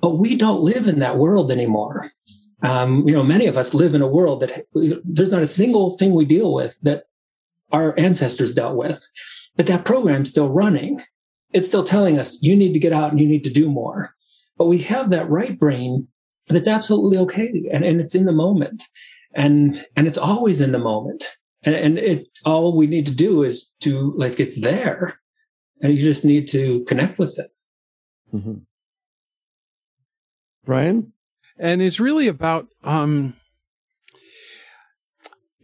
[0.00, 2.10] But we don't live in that world anymore.
[2.62, 4.66] Um, you know, many of us live in a world that
[5.04, 7.04] there's not a single thing we deal with that
[7.72, 9.04] our ancestors dealt with,
[9.56, 11.00] but that program's still running.
[11.52, 14.14] It's still telling us you need to get out and you need to do more.
[14.56, 16.08] But we have that right brain
[16.48, 18.84] that's absolutely okay and, and it's in the moment
[19.34, 21.24] and and it's always in the moment
[21.62, 25.20] and, and it all we need to do is to like it's there
[25.80, 27.50] and you just need to connect with it
[28.32, 28.58] mm-hmm.
[30.64, 31.12] brian
[31.58, 33.34] and it's really about um,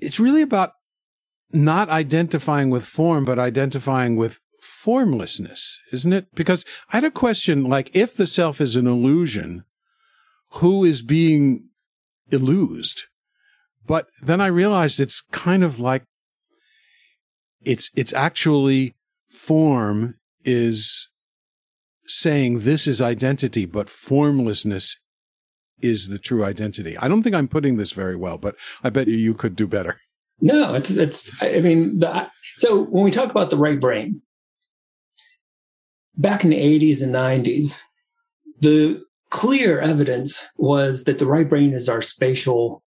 [0.00, 0.72] it's really about
[1.52, 6.34] not identifying with form, but identifying with formlessness, isn't it?
[6.34, 9.64] Because I had a question like, if the self is an illusion,
[10.50, 11.68] who is being
[12.30, 13.04] illused?
[13.86, 16.04] But then I realized it's kind of like
[17.62, 18.94] it's it's actually
[19.30, 21.08] form is
[22.06, 24.96] saying this is identity, but formlessness
[25.80, 26.96] is the true identity.
[26.98, 29.66] I don't think I'm putting this very well, but I bet you you could do
[29.66, 29.98] better.
[30.40, 31.42] No, it's it's.
[31.42, 32.28] I mean, the,
[32.58, 34.22] so when we talk about the right brain,
[36.16, 37.80] back in the 80s and 90s,
[38.60, 42.82] the clear evidence was that the right brain is our spatial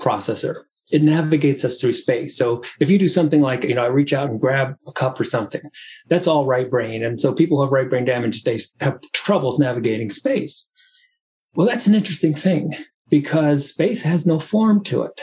[0.00, 0.64] processor.
[0.92, 2.38] It navigates us through space.
[2.38, 5.18] So if you do something like, you know, I reach out and grab a cup
[5.18, 5.62] or something,
[6.06, 7.04] that's all right brain.
[7.04, 10.70] And so people who have right brain damage, they have troubles navigating space.
[11.54, 12.74] Well, that's an interesting thing
[13.08, 15.20] because space has no form to it.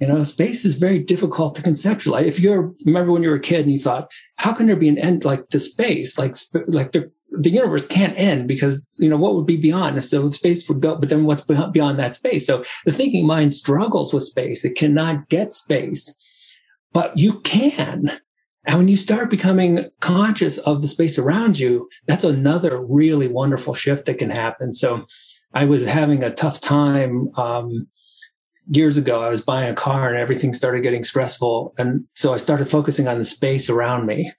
[0.00, 2.24] You know, space is very difficult to conceptualize.
[2.24, 4.88] If you're, remember when you were a kid and you thought, how can there be
[4.88, 6.18] an end like to space?
[6.18, 6.34] Like,
[6.66, 10.02] like the, the universe can't end because, you know, what would be beyond?
[10.04, 12.46] So space would go, but then what's beyond that space?
[12.46, 14.64] So the thinking mind struggles with space.
[14.64, 16.16] It cannot get space,
[16.92, 18.18] but you can.
[18.66, 23.74] And when you start becoming conscious of the space around you, that's another really wonderful
[23.74, 24.72] shift that can happen.
[24.72, 25.04] So
[25.52, 27.86] I was having a tough time um,
[28.66, 29.22] years ago.
[29.22, 31.74] I was buying a car and everything started getting stressful.
[31.78, 34.32] And so I started focusing on the space around me.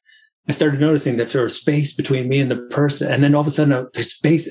[0.47, 3.11] I started noticing that there was space between me and the person.
[3.11, 4.49] And then all of a sudden uh, there's space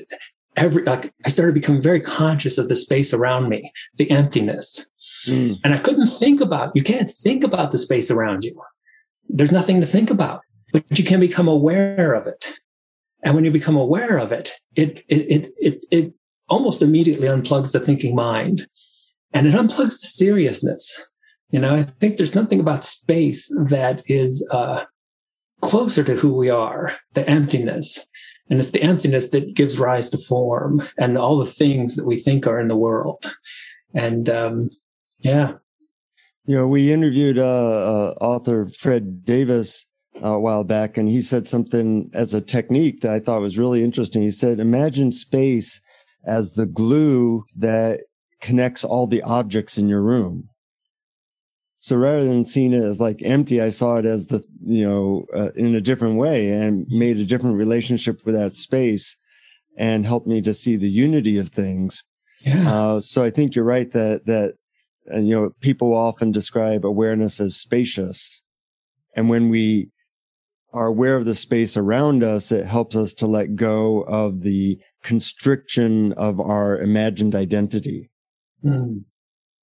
[0.55, 4.91] every, like I started becoming very conscious of the space around me, the emptiness.
[5.25, 5.59] Mm.
[5.63, 8.59] And I couldn't think about, you can't think about the space around you.
[9.27, 10.41] There's nothing to think about,
[10.71, 12.45] but you can become aware of it.
[13.23, 16.13] And when you become aware of it, it, it, it, it, it
[16.47, 18.67] almost immediately unplugs the thinking mind
[19.33, 21.01] and it unplugs the seriousness.
[21.49, 24.85] You know, I think there's something about space that is uh,
[25.65, 28.07] closer to who we are, the emptiness.
[28.49, 32.19] And it's the emptiness that gives rise to form and all the things that we
[32.19, 33.35] think are in the world.
[33.93, 34.69] And um,
[35.19, 35.53] yeah.
[36.45, 39.87] You know, we interviewed uh, uh, author Fred Davis
[40.23, 43.57] uh, a while back, and he said something as a technique that I thought was
[43.57, 44.21] really interesting.
[44.21, 45.81] He said, Imagine space
[46.25, 48.01] as the glue that
[48.41, 50.49] connects all the objects in your room.
[51.85, 55.27] So rather than seeing it as like empty, I saw it as the, you know,
[55.35, 59.15] uh, in a different way and made a different relationship with that space
[59.77, 62.03] and helped me to see the unity of things.
[62.41, 62.73] Yeah.
[62.73, 64.55] Uh, so I think you're right that, that,
[65.13, 68.41] uh, you know, people often describe awareness as spacious.
[69.15, 69.91] And when we
[70.73, 74.79] are aware of the space around us, it helps us to let go of the
[75.03, 78.09] constriction of our imagined identity.
[78.63, 79.03] Mm.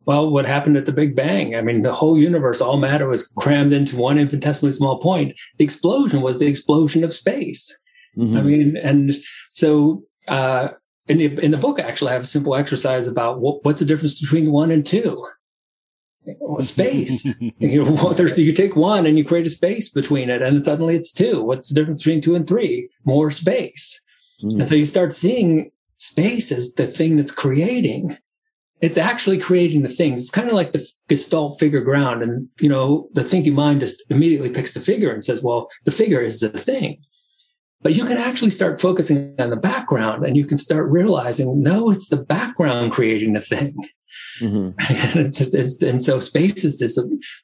[0.05, 1.55] Well, what happened at the Big Bang?
[1.55, 5.39] I mean, the whole universe, all matter was crammed into one infinitesimally small point.
[5.59, 7.77] The explosion was the explosion of space.
[8.17, 8.37] Mm-hmm.
[8.37, 9.15] I mean, and
[9.53, 10.69] so uh,
[11.07, 13.87] in the in the book, actually, I have a simple exercise about what, what's the
[13.87, 15.27] difference between one and two.
[16.61, 17.25] space.
[17.59, 21.13] you, know, you take one and you create a space between it, and suddenly it's
[21.13, 21.43] two.
[21.43, 22.91] What's the difference between two and three?
[23.05, 24.03] More space.
[24.43, 24.61] Mm.
[24.61, 28.19] And so you start seeing space as the thing that's creating.
[28.83, 30.21] It's actually creating the things.
[30.21, 32.23] It's kind of like the Gestalt figure ground.
[32.23, 35.93] And, you know, the thinking mind just immediately picks the figure and says, well, the
[35.93, 37.01] figure is the thing.
[37.81, 41.91] But you can actually start focusing on the background and you can start realizing, no,
[41.91, 43.77] it's the background creating the thing.
[44.41, 45.17] Mm-hmm.
[45.19, 46.99] and, it's just, it's, and so space is this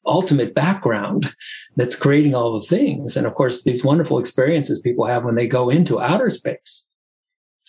[0.07, 1.35] ultimate background
[1.77, 3.17] that's creating all the things.
[3.17, 6.89] And of course, these wonderful experiences people have when they go into outer space,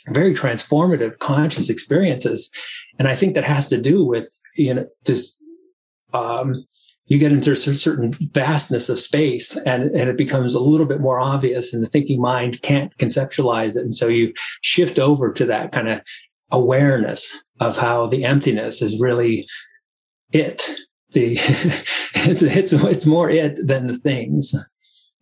[0.09, 2.51] very transformative conscious experiences.
[2.99, 5.39] And I think that has to do with, you know, this,
[6.13, 6.65] um,
[7.05, 11.01] you get into a certain vastness of space and, and it becomes a little bit
[11.01, 13.81] more obvious and the thinking mind can't conceptualize it.
[13.81, 16.01] And so you shift over to that kind of
[16.51, 19.47] awareness of how the emptiness is really
[20.31, 20.61] it.
[21.11, 21.33] The
[22.15, 24.53] it's, it's, it's more it than the things.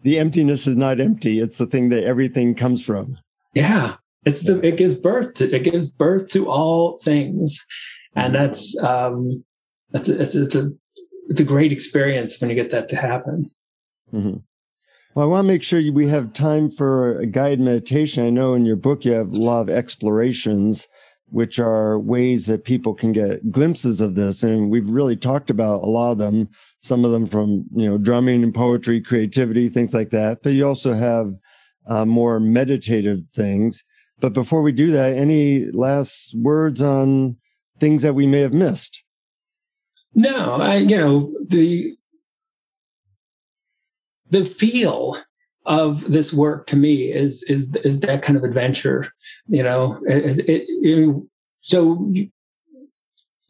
[0.01, 1.39] The emptiness is not empty.
[1.39, 3.15] It's the thing that everything comes from.
[3.53, 3.95] Yeah.
[4.28, 7.65] It's the, it gives birth to, it gives birth to all things.
[8.13, 9.43] And that's, um,
[9.91, 10.71] that's, it's, it's a,
[11.30, 13.51] it's a great experience when you get that to happen.
[14.13, 14.38] Mm-hmm.
[15.13, 18.25] Well, I want to make sure we have time for a guided meditation.
[18.25, 20.88] I know in your book you have a lot of explorations,
[21.30, 24.43] which are ways that people can get glimpses of this.
[24.43, 26.49] And we've really talked about a lot of them,
[26.80, 30.39] some of them from, you know, drumming and poetry, creativity, things like that.
[30.43, 31.34] But you also have
[31.88, 33.84] uh, more meditative things.
[34.20, 37.38] But before we do that, any last words on
[37.80, 39.03] things that we may have missed?
[40.15, 41.93] No, I, you know, the,
[44.30, 45.22] the feel
[45.65, 49.05] of this work to me is, is, is that kind of adventure,
[49.47, 51.24] you know, it, it, it,
[51.61, 52.11] so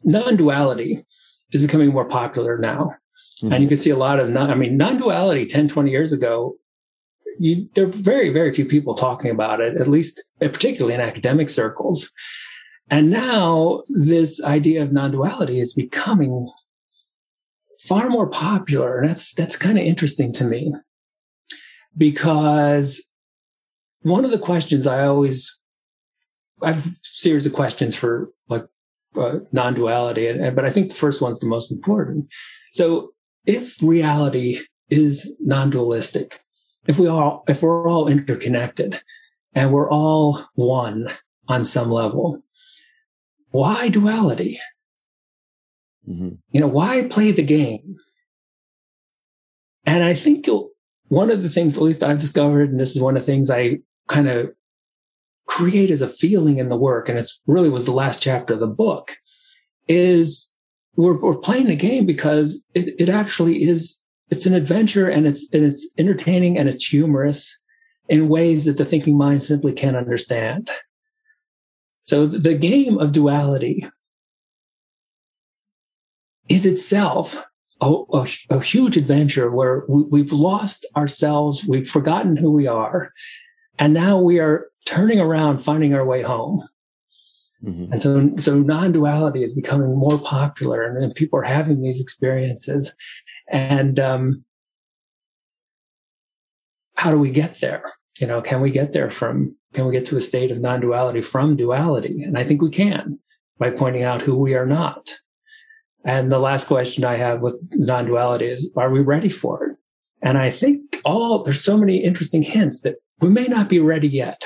[0.04, 0.98] non-duality
[1.52, 2.94] is becoming more popular now.
[3.42, 3.52] Mm-hmm.
[3.52, 6.56] And you can see a lot of, non, I mean, non-duality 10, 20 years ago,
[7.38, 11.50] you, there are very, very few people talking about it, at least particularly in academic
[11.50, 12.10] circles.
[12.90, 16.50] And now this idea of non-duality is becoming
[17.80, 18.98] far more popular.
[18.98, 20.72] And that's, that's kind of interesting to me
[21.96, 23.12] because
[24.02, 25.60] one of the questions I always,
[26.62, 28.64] I have a series of questions for like
[29.16, 32.28] uh, non-duality, and, but I think the first one's the most important.
[32.72, 33.12] So
[33.46, 34.60] if reality
[34.90, 36.40] is non-dualistic,
[36.88, 39.00] if we all, if we're all interconnected
[39.54, 41.08] and we're all one
[41.46, 42.42] on some level,
[43.50, 44.58] why duality?
[46.08, 46.36] Mm-hmm.
[46.50, 47.96] You know, why play the game?
[49.84, 50.70] And I think you'll,
[51.08, 53.50] one of the things, at least I've discovered, and this is one of the things
[53.50, 53.78] I
[54.08, 54.50] kind of
[55.46, 58.60] create as a feeling in the work, and it's really was the last chapter of
[58.60, 59.16] the book,
[59.86, 60.52] is
[60.96, 65.52] we're, we're playing the game because it, it actually is, it's an adventure and it's,
[65.52, 67.58] and it's entertaining and it's humorous
[68.08, 70.70] in ways that the thinking mind simply can't understand.
[72.04, 73.86] So the game of duality
[76.48, 77.44] is itself
[77.80, 83.12] a, a, a huge adventure where we, have lost ourselves, we've forgotten who we are,
[83.78, 86.66] and now we are turning around, finding our way home.
[87.62, 87.92] Mm-hmm.
[87.92, 92.94] And so, so non-duality is becoming more popular, and, and people are having these experiences.
[93.50, 94.44] And um,
[96.96, 97.82] how do we get there?
[98.18, 99.56] You know, can we get there from?
[99.74, 102.22] Can we get to a state of non-duality from duality?
[102.22, 103.18] And I think we can
[103.58, 105.10] by pointing out who we are not.
[106.04, 109.76] And the last question I have with non duality is are we ready for it?
[110.22, 114.08] And I think all there's so many interesting hints that we may not be ready
[114.08, 114.42] yet.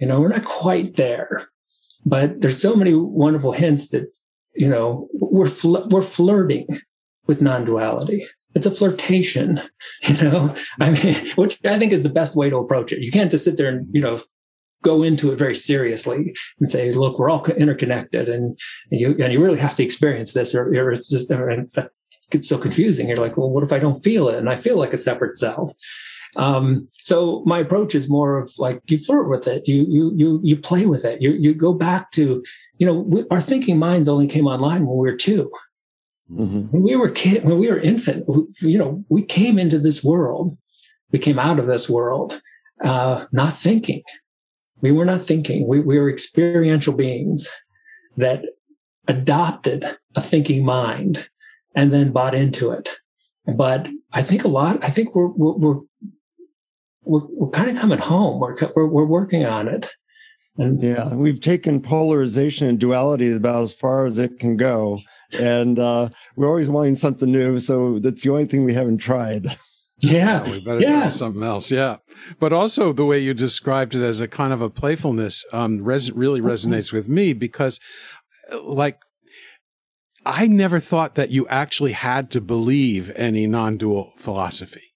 [0.00, 1.48] You know, we're not quite there,
[2.04, 4.06] but there's so many wonderful hints that,
[4.54, 6.66] you know, we're, fl- we're flirting
[7.26, 8.26] with non duality.
[8.54, 9.60] It's a flirtation,
[10.02, 13.02] you know, I mean, which I think is the best way to approach it.
[13.02, 14.18] You can't just sit there and, you know,
[14.82, 18.56] go into it very seriously and say, look, we're all interconnected and,
[18.90, 21.90] and you, and you really have to experience this or, or it's just, and that
[22.30, 23.08] gets so confusing.
[23.08, 24.36] You're like, well, what if I don't feel it?
[24.36, 25.70] And I feel like a separate self.
[26.36, 30.40] Um, so my approach is more of like you flirt with it, you you you
[30.42, 32.42] you play with it, you you go back to,
[32.78, 35.48] you know, we, our thinking minds only came online when we were 2
[36.30, 36.62] mm-hmm.
[36.70, 38.24] When we were kid, when we were infant,
[38.60, 40.56] you know, we came into this world,
[41.12, 42.40] we came out of this world,
[42.82, 44.02] uh, not thinking.
[44.80, 45.66] We were not thinking.
[45.66, 47.50] We, we were experiential beings
[48.16, 48.44] that
[49.08, 49.84] adopted
[50.16, 51.28] a thinking mind
[51.74, 52.90] and then bought into it.
[53.46, 55.80] But I think a lot, I think we're, we're, we're,
[57.02, 58.40] we're, we're kind of coming home.
[58.40, 59.90] We're, we're, we're working on it.
[60.56, 65.00] And yeah, we've taken polarization and duality about as far as it can go.
[65.32, 67.58] And uh, we're always wanting something new.
[67.58, 69.46] So that's the only thing we haven't tried.
[70.00, 70.50] Yeah.
[70.50, 71.00] we better yeah.
[71.00, 71.70] try something else.
[71.70, 71.96] Yeah.
[72.38, 76.12] But also the way you described it as a kind of a playfulness um, res-
[76.12, 77.80] really resonates with me because,
[78.52, 78.98] uh, like,
[80.26, 84.94] I never thought that you actually had to believe any non dual philosophy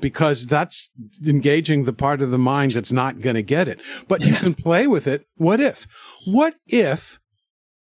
[0.00, 0.90] because that's
[1.24, 3.80] engaging the part of the mind that's not going to get it.
[4.08, 5.26] But you can play with it.
[5.36, 5.86] What if?
[6.26, 7.18] What if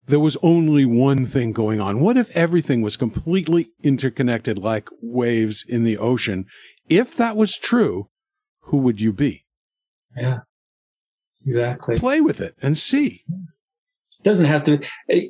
[0.08, 1.99] there was only one thing going on?
[1.99, 6.45] What if everything was completely interconnected like waves in the ocean?
[6.89, 8.10] If that was true,
[8.62, 9.45] who would you be?
[10.16, 10.39] Yeah,
[11.45, 11.97] exactly.
[11.97, 13.24] Play with it and see.
[13.30, 14.74] It doesn't have to.
[14.74, 15.28] It, eh,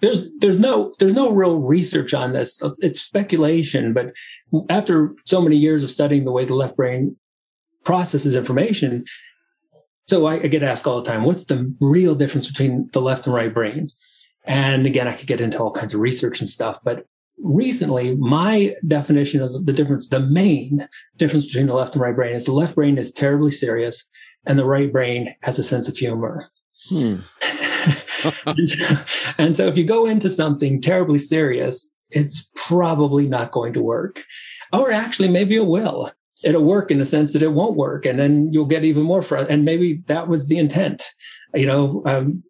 [0.00, 2.60] there's there's no there's no real research on this.
[2.80, 4.12] It's speculation, but
[4.68, 7.16] after so many years of studying the way the left brain
[7.84, 9.04] processes information,
[10.06, 13.26] so I, I get asked all the time, what's the real difference between the left
[13.26, 13.90] and right brain?
[14.44, 17.06] And again, I could get into all kinds of research and stuff, but
[17.42, 22.34] recently my definition of the difference, the main difference between the left and right brain
[22.34, 24.08] is the left brain is terribly serious
[24.46, 26.50] and the right brain has a sense of humor.
[26.88, 27.16] Hmm.
[28.46, 28.96] and, so,
[29.38, 34.24] and so if you go into something terribly serious, it's probably not going to work.
[34.72, 36.12] Or actually, maybe it will.
[36.42, 38.04] It'll work in the sense that it won't work.
[38.04, 39.54] And then you'll get even more frustrated.
[39.54, 41.02] And maybe that was the intent.
[41.54, 42.42] You know, um,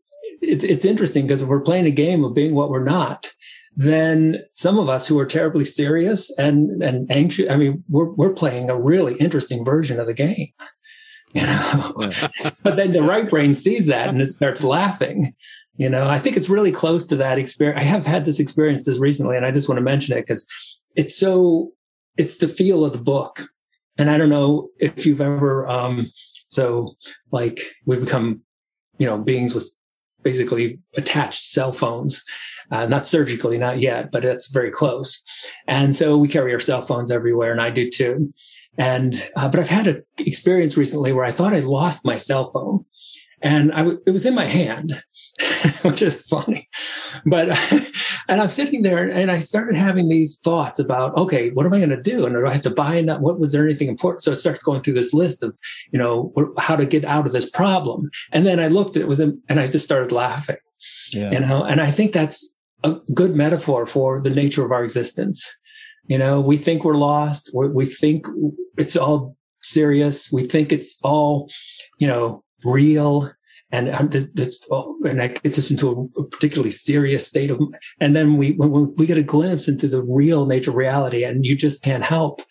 [0.48, 3.30] it, it's interesting because if we're playing a game of being what we're not,
[3.76, 8.32] then some of us who are terribly serious and, and anxious, I mean, we're, we're
[8.32, 10.52] playing a really interesting version of the game.
[11.36, 12.12] You know,
[12.62, 15.34] but then the right brain sees that and it starts laughing.
[15.76, 17.80] You know, I think it's really close to that experience.
[17.80, 20.48] I have had this experience this recently, and I just want to mention it because
[20.94, 21.72] it's so,
[22.16, 23.48] it's the feel of the book.
[23.98, 26.06] And I don't know if you've ever, um,
[26.46, 26.94] so
[27.32, 28.42] like we've become,
[28.98, 29.68] you know, beings with
[30.24, 32.24] basically attached cell phones,
[32.70, 35.22] uh, not surgically, not yet, but it's very close.
[35.68, 38.32] And so we carry our cell phones everywhere, and I do too.
[38.76, 42.50] And, uh, but I've had an experience recently where I thought I lost my cell
[42.50, 42.84] phone
[43.44, 45.02] and I w- it was in my hand,
[45.82, 46.68] which is funny.
[47.24, 47.48] But,
[48.28, 51.78] and I'm sitting there and I started having these thoughts about, okay, what am I
[51.78, 52.26] going to do?
[52.26, 53.20] And do I have to buy enough?
[53.20, 54.22] What was there anything important?
[54.22, 55.58] So it starts going through this list of,
[55.92, 58.10] you know, how to get out of this problem.
[58.32, 60.56] And then I looked at it was, and I just started laughing,
[61.12, 61.30] yeah.
[61.30, 65.50] you know, and I think that's a good metaphor for the nature of our existence.
[66.06, 67.50] You know, we think we're lost.
[67.54, 68.26] we we think
[68.76, 70.30] it's all serious.
[70.30, 71.50] We think it's all,
[71.98, 73.32] you know, real.
[73.74, 74.26] And that's,
[75.04, 77.60] and that gets us into a particularly serious state of,
[78.00, 81.44] and then we, when we get a glimpse into the real nature of reality and
[81.44, 82.42] you just can't help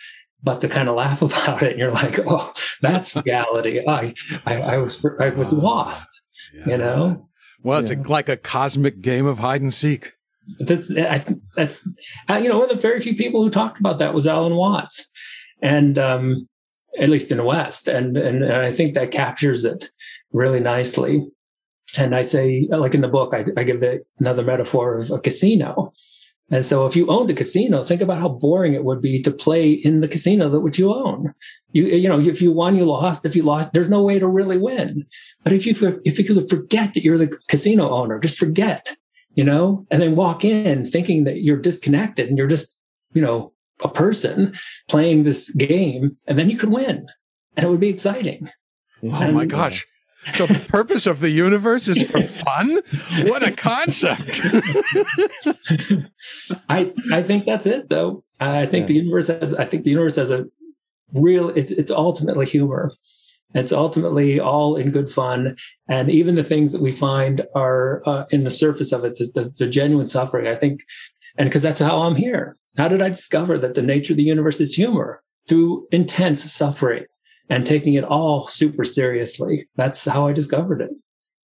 [0.44, 1.72] but to kind of laugh about it.
[1.72, 3.82] And you're like, oh, that's reality.
[3.88, 4.14] I,
[4.46, 6.10] I, I was, I was lost,
[6.54, 6.70] yeah.
[6.70, 7.30] you know?
[7.64, 8.02] Well, it's yeah.
[8.02, 10.14] a, like a cosmic game of hide and seek.
[10.60, 11.24] That's I,
[11.56, 11.88] that's
[12.30, 14.56] uh, you know one of the very few people who talked about that was Alan
[14.56, 15.10] Watts,
[15.62, 16.50] and um,
[17.00, 19.86] at least in the West, and, and and I think that captures it
[20.32, 21.28] really nicely.
[21.98, 25.20] And I say, like in the book, I, I give the, another metaphor of a
[25.20, 25.94] casino.
[26.50, 29.32] And so if you owned a casino, think about how boring it would be to
[29.32, 31.34] play in the casino that which you own.
[31.72, 33.26] You, you know, if you won, you lost.
[33.26, 35.06] If you lost, there's no way to really win.
[35.44, 38.88] But if you, if you could forget that you're the casino owner, just forget
[39.36, 42.80] you know, and then walk in thinking that you're disconnected and you're just,
[43.14, 44.54] you know, a person
[44.90, 47.08] playing this game and then you could win
[47.56, 48.50] and it would be exciting.
[49.04, 49.86] Oh and, my gosh.
[50.34, 52.80] So the purpose of the universe is for fun?
[53.28, 54.40] What a concept.
[56.70, 58.24] I I think that's it though.
[58.40, 58.88] I think yeah.
[58.88, 60.46] the universe has I think the universe has a
[61.12, 62.94] real it's it's ultimately humor.
[63.54, 65.58] It's ultimately all in good fun.
[65.88, 69.26] And even the things that we find are uh, in the surface of it, the,
[69.26, 70.82] the, the genuine suffering, I think,
[71.38, 72.58] and because that's how I'm here.
[72.78, 75.20] How did I discover that the nature of the universe is humor?
[75.48, 77.06] Through intense suffering
[77.50, 79.68] and taking it all super seriously.
[79.76, 80.92] That's how I discovered it.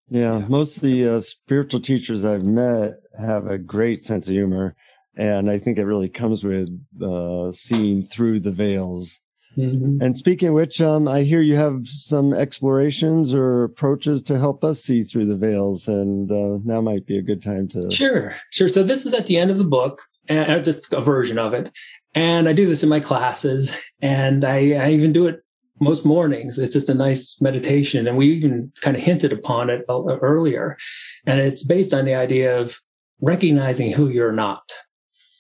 [0.08, 4.76] Yeah, most of the uh, spiritual teachers I've met have a great sense of humor.
[5.18, 6.70] And I think it really comes with
[7.02, 9.20] uh, seeing through the veils
[9.58, 10.02] Mm-hmm.
[10.02, 14.64] And speaking of which, um, I hear you have some explorations or approaches to help
[14.64, 17.90] us see through the veils, and uh, now might be a good time to.
[17.92, 18.68] Sure, sure.
[18.68, 21.72] So this is at the end of the book, and just a version of it.
[22.16, 25.42] And I do this in my classes, and I, I even do it
[25.80, 26.58] most mornings.
[26.58, 30.78] It's just a nice meditation, and we even kind of hinted upon it earlier.
[31.26, 32.80] And it's based on the idea of
[33.22, 34.72] recognizing who you're not.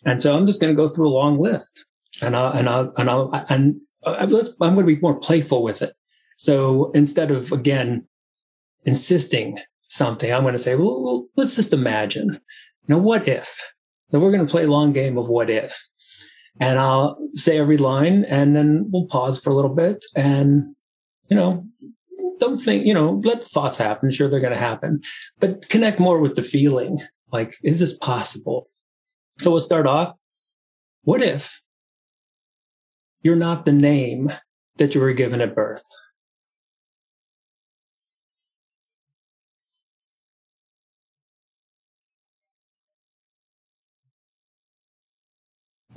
[0.05, 1.85] And so I'm just going to go through a long list
[2.21, 5.81] and I'll, and I'll, and I'll, and uh, I'm going to be more playful with
[5.81, 5.93] it.
[6.37, 8.07] So instead of again
[8.85, 9.59] insisting
[9.89, 12.39] something, I'm going to say, well, well let's just imagine,
[12.87, 13.73] you know, what if,
[14.11, 15.89] that we're going to play a long game of what if.
[16.59, 20.75] And I'll say every line and then we'll pause for a little bit and,
[21.29, 21.65] you know,
[22.39, 24.11] don't think, you know, let thoughts happen.
[24.11, 25.01] Sure, they're going to happen,
[25.39, 26.99] but connect more with the feeling.
[27.31, 28.69] Like, is this possible?
[29.39, 30.13] So we'll start off.
[31.03, 31.61] What if
[33.21, 34.31] you're not the name
[34.77, 35.83] that you were given at birth?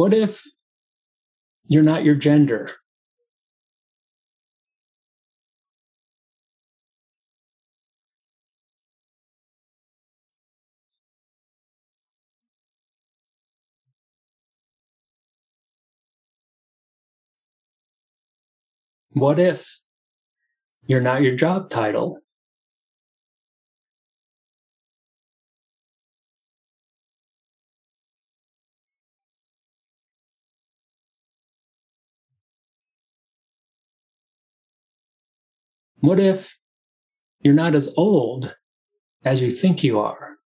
[0.03, 0.49] What if
[1.69, 2.73] you're not your gender?
[19.13, 19.79] What if
[20.85, 22.22] you're not your job title?
[36.03, 36.59] What if
[37.43, 38.57] you're not as old
[39.25, 40.39] as you think you are?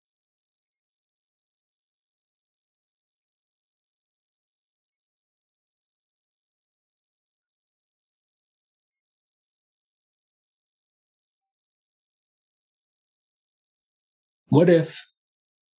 [14.48, 15.06] What if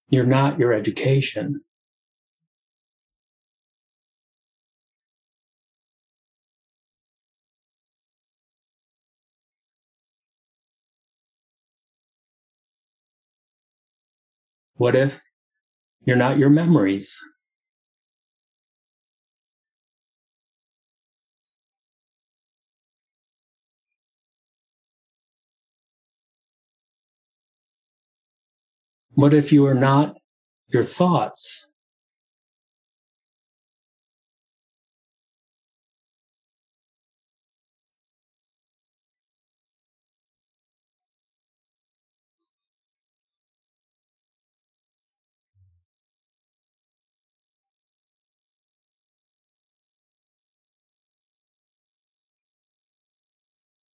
[0.08, 1.66] you're not your education?
[14.78, 15.22] What if
[16.06, 17.18] you're not your memories?
[29.12, 30.18] What if you are not
[30.68, 31.65] your thoughts?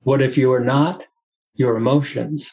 [0.03, 1.03] What if you are not
[1.53, 2.51] your emotions?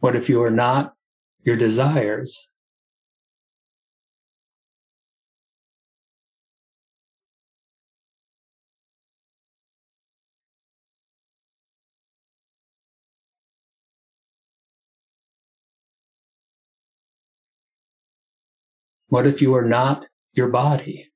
[0.00, 0.94] What if you are not
[1.44, 2.51] your desires?
[19.12, 21.12] What if you are not your body?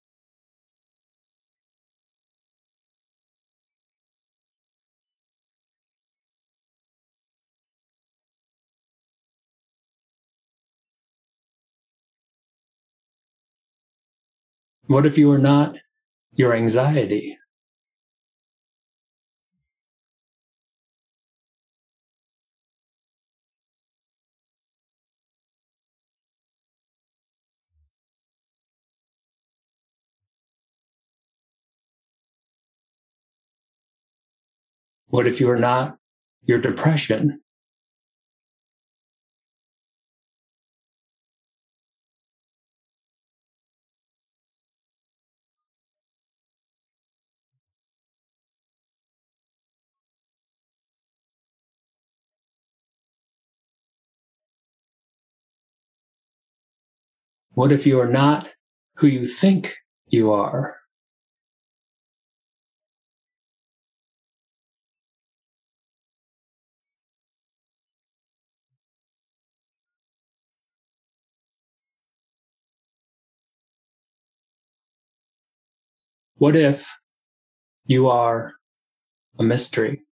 [14.88, 15.76] What if you are not
[16.34, 17.38] your anxiety?
[35.16, 35.96] What if you are not
[36.42, 37.40] your depression?
[57.52, 58.50] What if you are not
[58.96, 60.76] who you think you are?
[76.38, 76.98] What if
[77.86, 78.52] you are
[79.38, 80.02] a mystery?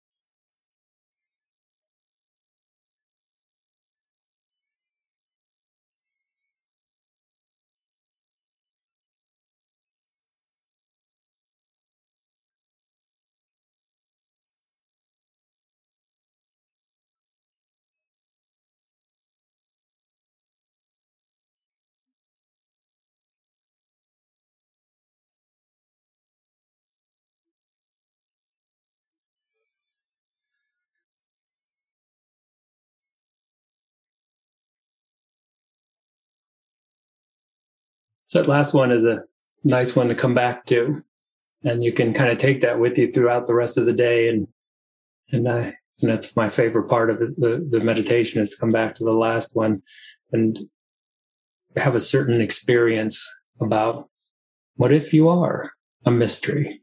[38.35, 39.23] So that last one is a
[39.63, 41.05] nice one to come back to.
[41.63, 44.29] and you can kind of take that with you throughout the rest of the day.
[44.29, 44.49] And
[45.31, 48.97] and I and that's my favorite part of the the meditation is to come back
[48.97, 49.83] to the last one
[50.33, 50.59] and
[51.77, 53.25] have a certain experience
[53.61, 54.11] about
[54.75, 55.71] what if you are
[56.05, 56.83] a mystery.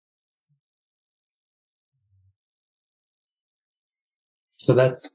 [4.56, 5.12] So that's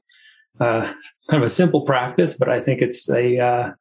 [0.59, 0.93] uh,
[1.31, 3.71] kind of a simple practice, but I think it's a uh,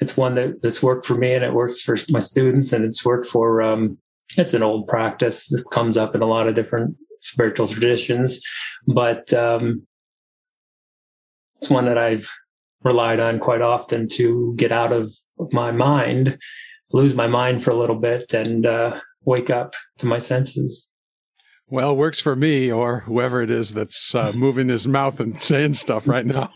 [0.00, 3.04] it's one that, that's worked for me and it works for my students and it's
[3.04, 3.98] worked for um,
[4.36, 5.48] it's an old practice.
[5.48, 8.42] That comes up in a lot of different spiritual traditions
[8.86, 9.86] but um,
[11.58, 12.28] it's one that i've
[12.82, 15.12] relied on quite often to get out of
[15.52, 16.38] my mind
[16.92, 20.88] lose my mind for a little bit and uh, wake up to my senses
[21.70, 25.74] well, works for me or whoever it is that's uh, moving his mouth and saying
[25.74, 26.50] stuff right now.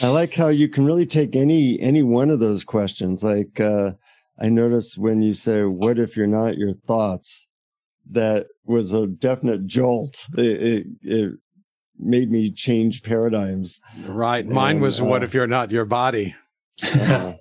[0.00, 3.22] I like how you can really take any any one of those questions.
[3.22, 3.92] Like uh,
[4.40, 7.48] I noticed when you say, "What if you're not your thoughts?"
[8.10, 10.26] That was a definite jolt.
[10.36, 11.32] It, it, it
[11.98, 13.78] made me change paradigms.
[14.04, 14.44] Right.
[14.44, 16.34] Mine and, was, uh, "What if you're not your body?"
[16.82, 17.34] uh,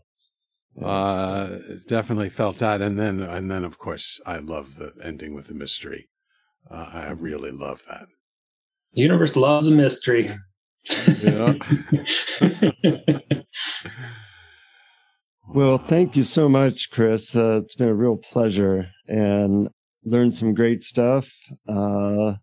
[0.82, 1.58] uh,
[1.88, 5.56] definitely felt that, and then and then of course I love the ending with the
[5.56, 6.10] mystery.
[6.70, 8.08] Uh, I really love that.
[8.94, 10.32] The universe loves a mystery.
[11.22, 11.54] Yeah.
[15.54, 17.36] well, thank you so much, Chris.
[17.36, 19.70] Uh, it's been a real pleasure and
[20.04, 21.34] learned some great stuff.
[21.68, 22.34] Uh,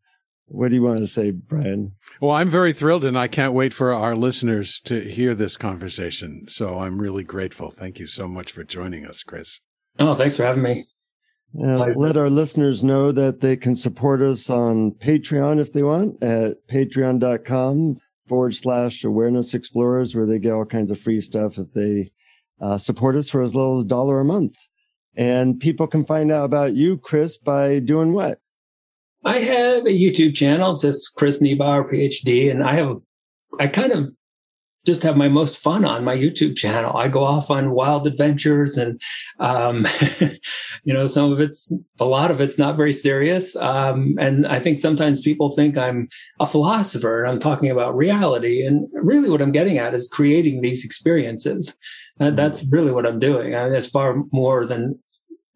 [0.47, 1.95] what do you want to say, Brian?
[2.21, 6.47] Well, I'm very thrilled and I can't wait for our listeners to hear this conversation.
[6.49, 7.71] So I'm really grateful.
[7.71, 9.61] Thank you so much for joining us, Chris.
[9.99, 10.85] Oh, thanks for having me.
[11.61, 16.23] Uh, let our listeners know that they can support us on Patreon if they want
[16.23, 17.97] at patreon.com
[18.29, 22.11] forward slash awareness explorers, where they get all kinds of free stuff if they
[22.61, 24.57] uh, support us for as little as a dollar a month.
[25.17, 28.39] And people can find out about you, Chris, by doing what?
[29.25, 30.73] I have a YouTube channel.
[30.73, 32.99] It's just Chris Niebauer, PhD, and I have
[33.59, 34.15] I kind of
[34.87, 36.97] just have my most fun on my YouTube channel.
[36.97, 39.01] I go off on wild adventures and,
[39.39, 39.87] um,
[40.85, 43.55] you know, some of it's, a lot of it's not very serious.
[43.57, 46.09] Um, and I think sometimes people think I'm
[46.41, 48.65] a philosopher and I'm talking about reality.
[48.65, 51.77] And really what I'm getting at is creating these experiences.
[52.19, 52.37] And mm-hmm.
[52.37, 53.55] that's really what I'm doing.
[53.55, 54.99] I mean, it's far more than,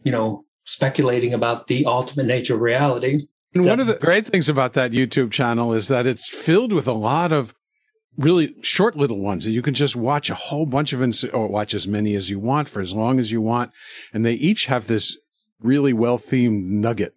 [0.03, 3.27] you know, speculating about the ultimate nature of reality.
[3.55, 6.87] And one of the great things about that YouTube channel is that it's filled with
[6.87, 7.55] a lot of
[8.17, 11.49] really short little ones that you can just watch a whole bunch of ins- or
[11.49, 13.73] watch as many as you want for as long as you want.
[14.13, 15.17] And they each have this
[15.61, 17.15] really well themed nugget.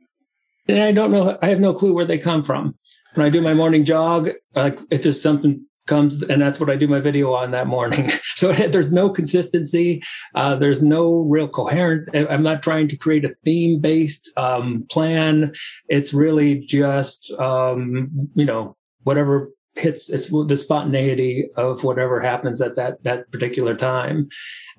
[0.68, 2.76] And I don't know, I have no clue where they come from.
[3.14, 6.76] When I do my morning jog, like it just something comes and that's what I
[6.76, 8.10] do my video on that morning.
[8.36, 10.02] so there's no consistency.
[10.34, 12.10] Uh, there's no real coherent.
[12.14, 15.54] I'm not trying to create a theme based um, plan.
[15.88, 22.76] It's really just, um, you know, whatever hits it's the spontaneity of whatever happens at
[22.76, 24.30] that that particular time.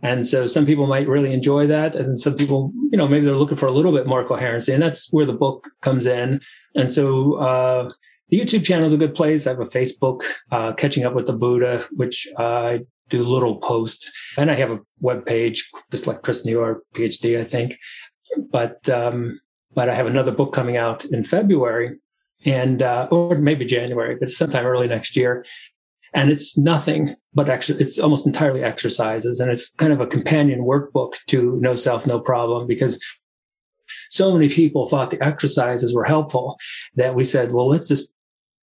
[0.02, 3.34] And so some people might really enjoy that and some people you know maybe they're
[3.34, 6.40] looking for a little bit more coherency and that's where the book comes in.
[6.74, 7.90] And so uh,
[8.28, 9.46] the youtube channel is a good place.
[9.46, 14.10] I have a facebook uh, catching up with the buddha which i do little posts.
[14.38, 17.76] And i have a web page just like chris Niebauer phd i think.
[18.50, 19.40] But um
[19.74, 21.98] but i have another book coming out in february
[22.44, 25.44] and uh, or maybe January, but sometime early next year.
[26.14, 30.60] And it's nothing but actually, it's almost entirely exercises, and it's kind of a companion
[30.60, 33.04] workbook to No Self, No Problem because
[34.08, 36.58] so many people thought the exercises were helpful
[36.94, 38.12] that we said, well, let's just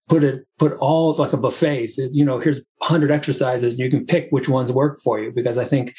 [0.10, 1.88] put it put all of like a buffet.
[1.88, 5.32] So, you know, here's 100 exercises, and you can pick which ones work for you
[5.32, 5.94] because I think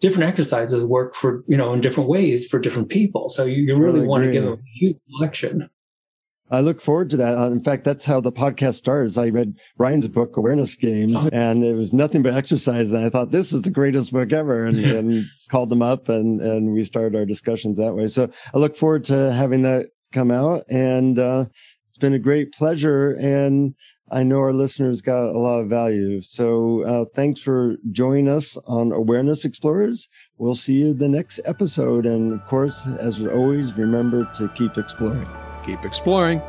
[0.00, 3.28] different exercises work for you know in different ways for different people.
[3.28, 5.70] So you, you really, really want to give them a huge selection.
[6.50, 7.38] I look forward to that.
[7.38, 9.16] Uh, in fact, that's how the podcast starts.
[9.16, 11.28] I read Ryan's book, Awareness Games, oh.
[11.32, 12.92] and it was nothing but exercise.
[12.92, 16.40] And I thought this is the greatest book ever, and, and called them up, and
[16.40, 18.08] and we started our discussions that way.
[18.08, 21.44] So I look forward to having that come out, and uh,
[21.88, 23.12] it's been a great pleasure.
[23.12, 23.74] And
[24.10, 26.20] I know our listeners got a lot of value.
[26.20, 30.08] So uh, thanks for joining us on Awareness Explorers.
[30.36, 35.28] We'll see you the next episode, and of course, as always, remember to keep exploring.
[35.64, 36.40] Keep exploring.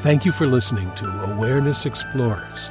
[0.00, 2.70] Thank you for listening to Awareness Explorers.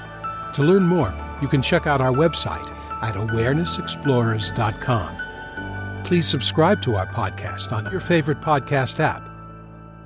[0.56, 2.68] To learn more, you can check out our website
[3.04, 6.04] at awarenessexplorers.com.
[6.04, 9.22] Please subscribe to our podcast on your favorite podcast app.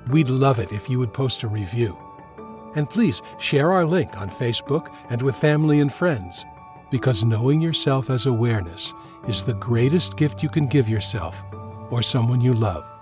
[0.08, 1.96] We'd love it if you would post a review.
[2.76, 6.44] And please share our link on Facebook and with family and friends,
[6.90, 8.92] because knowing yourself as awareness
[9.26, 11.42] is the greatest gift you can give yourself
[11.90, 12.93] or someone you love.